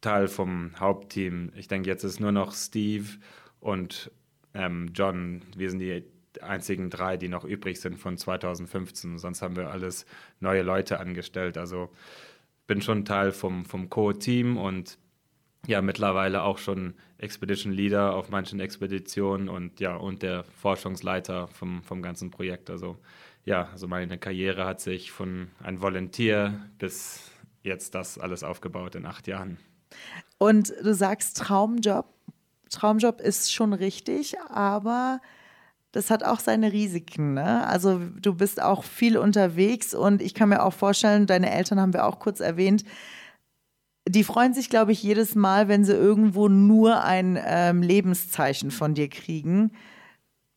[0.01, 1.51] Teil vom Hauptteam.
[1.55, 3.07] Ich denke, jetzt ist nur noch Steve
[3.61, 4.11] und
[4.53, 5.43] ähm, John.
[5.55, 6.03] Wir sind die
[6.41, 9.17] einzigen drei, die noch übrig sind von 2015.
[9.17, 10.05] Sonst haben wir alles
[10.41, 11.57] neue Leute angestellt.
[11.57, 11.89] Also
[12.68, 14.97] bin schon Teil vom, vom Co-Team und
[15.66, 21.84] ja, mittlerweile auch schon Expedition Leader auf manchen Expeditionen und ja, und der Forschungsleiter vom,
[21.84, 22.70] vom ganzen Projekt.
[22.70, 22.97] Also
[23.45, 29.05] ja, also meine Karriere hat sich von ein Volunteer bis jetzt das alles aufgebaut in
[29.05, 29.57] acht Jahren.
[30.38, 32.07] Und du sagst Traumjob.
[32.70, 35.22] Traumjob ist schon richtig, aber
[35.94, 37.36] das hat auch seine Risiken.
[37.36, 37.66] Ne?
[37.66, 41.94] Also du bist auch viel unterwegs und ich kann mir auch vorstellen, deine Eltern haben
[41.94, 42.84] wir auch kurz erwähnt,
[44.10, 48.96] die freuen sich, glaube ich, jedes Mal, wenn sie irgendwo nur ein ähm, Lebenszeichen von
[48.96, 49.72] dir kriegen.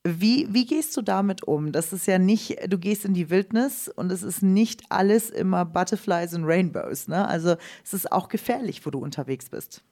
[0.04, 1.70] Wie, wie gehst du damit um?
[1.70, 5.64] Das ist ja nicht, du gehst in die Wildnis und es ist nicht alles immer
[5.64, 7.08] Butterflies und Rainbows.
[7.08, 7.28] Ne?
[7.28, 9.84] Also es ist auch gefährlich, wo du unterwegs bist.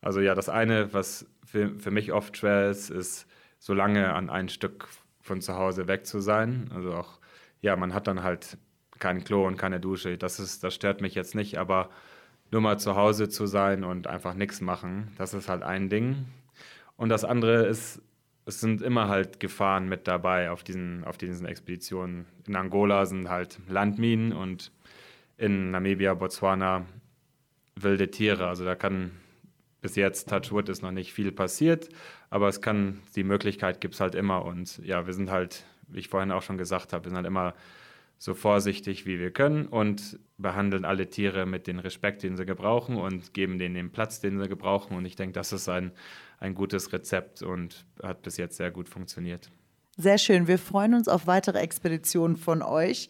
[0.00, 3.26] Also ja, das eine, was für, für mich oft schwer ist, ist,
[3.58, 4.88] so lange an ein Stück
[5.20, 6.70] von zu Hause weg zu sein.
[6.74, 7.18] Also auch,
[7.60, 8.58] ja, man hat dann halt
[8.98, 10.16] kein Klo und keine Dusche.
[10.18, 11.90] Das, ist, das stört mich jetzt nicht, aber
[12.50, 16.26] nur mal zu Hause zu sein und einfach nichts machen, das ist halt ein Ding.
[16.96, 18.00] Und das andere ist,
[18.46, 22.26] es sind immer halt Gefahren mit dabei auf diesen, auf diesen Expeditionen.
[22.46, 24.70] In Angola sind halt Landminen und
[25.36, 26.86] in Namibia, Botswana
[27.74, 28.46] wilde Tiere.
[28.46, 29.10] Also da kann
[29.86, 31.90] bis jetzt, Touchwood, ist noch nicht viel passiert,
[32.28, 34.44] aber es kann, die Möglichkeit gibt es halt immer.
[34.44, 37.26] Und ja, wir sind halt, wie ich vorhin auch schon gesagt habe, wir sind halt
[37.26, 37.54] immer
[38.18, 42.96] so vorsichtig wie wir können und behandeln alle Tiere mit dem Respekt, den sie gebrauchen
[42.96, 44.96] und geben denen den Platz, den sie gebrauchen.
[44.96, 45.92] Und ich denke, das ist ein,
[46.40, 49.52] ein gutes Rezept und hat bis jetzt sehr gut funktioniert.
[49.96, 50.48] Sehr schön.
[50.48, 53.08] Wir freuen uns auf weitere Expeditionen von euch.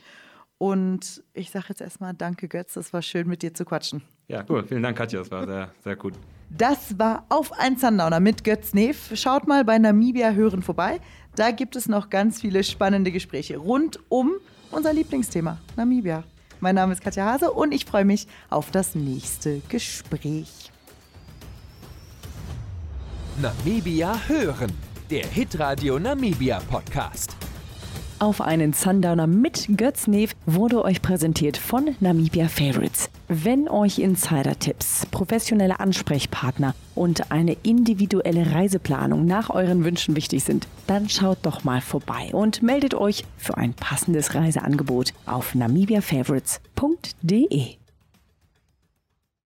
[0.59, 2.75] Und ich sage jetzt erstmal Danke, Götz.
[2.75, 4.03] Das war schön, mit dir zu quatschen.
[4.29, 4.65] Ja, cool.
[4.67, 5.21] Vielen Dank, Katja.
[5.21, 6.15] Das war sehr, sehr gut.
[6.51, 9.11] Das war auf ein Sundowner mit Götz Neef.
[9.15, 11.01] Schaut mal bei Namibia Hören vorbei.
[11.35, 14.33] Da gibt es noch ganz viele spannende Gespräche rund um
[14.71, 16.25] unser Lieblingsthema, Namibia.
[16.61, 20.71] Mein Name ist Katja Hase und ich freue mich auf das nächste Gespräch.
[23.41, 24.73] Namibia hören,
[25.11, 27.37] der Hitradio Namibia Podcast.
[28.19, 33.11] Auf einen Sundowner mit Götz Neef wurde euch präsentiert von Namibia Favorites.
[33.29, 41.11] Wenn euch Insider-Tipps, professionelle Ansprechpartner und eine individuelle Reiseplanung nach euren Wünschen wichtig sind, dann
[41.11, 47.77] schaut doch mal vorbei und meldet euch für ein passendes Reiseangebot auf namibiafavorites.de.